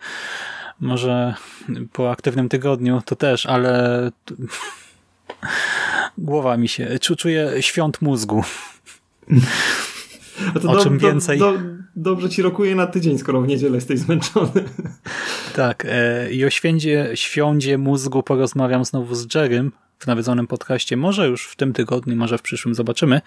[0.80, 1.34] może
[1.94, 4.12] po aktywnym tygodniu to też, ale
[6.18, 8.44] głowa mi się, czu- czuję świąt mózgu.
[10.56, 11.40] O do- czym do- więcej.
[11.40, 11.54] Do,
[11.96, 14.64] dobrze ci rokuje na tydzień, skoro w niedzielę jesteś zmęczony.
[15.56, 20.98] Tak, e, i o święcie, świądzie mózgu porozmawiam znowu z Jerrym w nawiedzonym podcaście.
[20.98, 23.22] Może już w tym tygodniu, może w przyszłym, zobaczymy.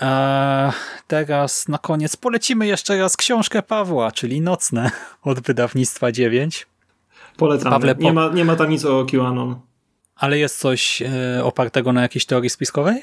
[0.00, 0.72] A
[1.06, 4.90] teraz na koniec polecimy jeszcze raz książkę Pawła, czyli Nocne
[5.22, 6.66] od wydawnictwa 9.
[7.36, 7.70] Polecamy.
[7.70, 9.56] Pawle, po- nie, ma, nie ma tam nic o QAnon.
[10.16, 13.02] Ale jest coś e, opartego na jakiejś teorii spiskowej?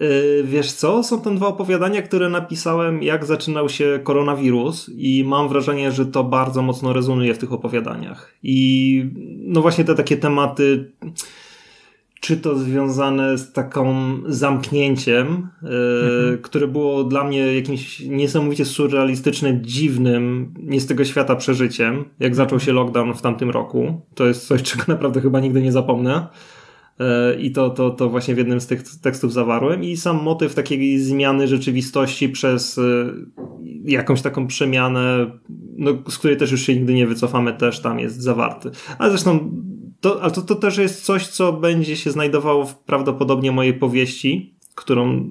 [0.00, 1.02] Yy, Wiesz co?
[1.02, 6.24] Są tam dwa opowiadania, które napisałem, jak zaczynał się koronawirus, i mam wrażenie, że to
[6.24, 8.34] bardzo mocno rezonuje w tych opowiadaniach.
[8.42, 10.92] I no właśnie te takie tematy,
[12.20, 13.94] czy to związane z taką
[14.26, 22.04] zamknięciem, yy, które było dla mnie jakimś niesamowicie surrealistycznym, dziwnym, nie z tego świata przeżyciem,
[22.20, 24.00] jak zaczął się lockdown w tamtym roku.
[24.14, 26.26] To jest coś, czego naprawdę chyba nigdy nie zapomnę.
[27.00, 29.84] E, I to, to, to właśnie w jednym z tych tekstów zawarłem.
[29.84, 32.82] I sam motyw takiej zmiany rzeczywistości przez e,
[33.84, 35.30] jakąś taką przemianę,
[35.76, 38.70] no, z której też już się nigdy nie wycofamy, też tam jest zawarty.
[38.98, 39.50] Ale zresztą
[40.00, 45.30] to, to, to też jest coś, co będzie się znajdowało w prawdopodobnie mojej powieści, którą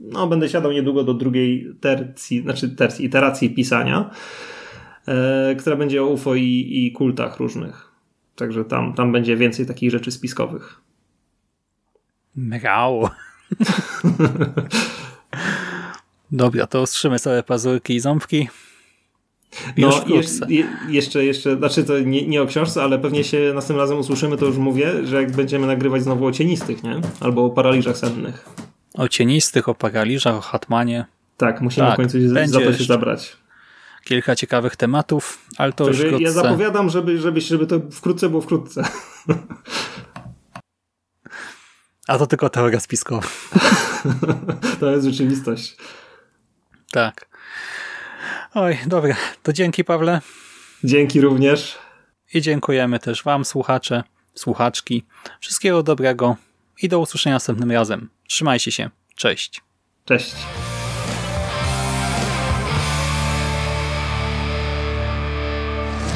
[0.00, 4.10] no, będę siadał niedługo do drugiej tercji, znaczy tercji, iteracji pisania,
[5.08, 7.90] e, która będzie o UFO i, i kultach różnych.
[8.36, 10.80] Także tam, tam będzie więcej takich rzeczy spiskowych.
[12.40, 13.08] Mrał.
[16.32, 18.48] Dobra, to ostrzymy sobie pazurki i ząbki.
[19.76, 23.52] Już No, je, je, jeszcze, jeszcze, znaczy to nie, nie o książce, ale pewnie się
[23.54, 27.00] następnym razem usłyszymy, to już mówię, że jak będziemy nagrywać znowu o cienistych, nie?
[27.20, 28.48] Albo o paraliżach sennych.
[28.94, 31.04] O cienistych, o paraliżach, o Hatmanie.
[31.36, 33.36] Tak, musimy Tak, w końcu za to się zabrać.
[34.04, 36.22] Kilka ciekawych tematów, ale to już wkrótce.
[36.22, 38.84] ja zapowiadam, żeby, żeby, żeby to wkrótce było wkrótce.
[42.08, 43.28] A to tylko teoria spiskowa.
[44.80, 45.76] to jest rzeczywistość.
[46.92, 47.28] Tak.
[48.54, 49.16] Oj, dobra.
[49.42, 50.20] To dzięki Pawle
[50.84, 51.78] Dzięki również.
[52.34, 54.02] i dziękujemy też wam, słuchacze,
[54.34, 55.06] słuchaczki.
[55.40, 56.36] Wszystkiego dobrego
[56.82, 58.08] i do usłyszenia następnym razem.
[58.28, 58.90] Trzymajcie się.
[59.16, 59.60] Cześć.
[60.04, 60.34] Cześć.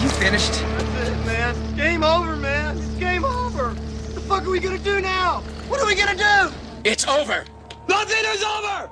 [0.02, 0.52] You finished?
[0.52, 1.55] That's it, man.
[1.77, 2.77] Game over, man.
[2.78, 3.65] It's game over.
[3.74, 5.43] What the fuck are we gonna do now?
[5.69, 6.55] What are we gonna do?
[6.85, 7.45] It's over.
[7.89, 8.91] Nothing is over!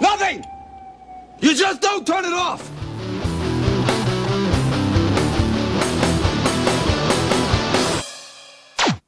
[0.00, 0.44] Nothing!
[1.40, 2.70] You just don't turn it off!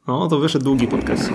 [0.06, 1.30] No, to wyszedł długi podcast.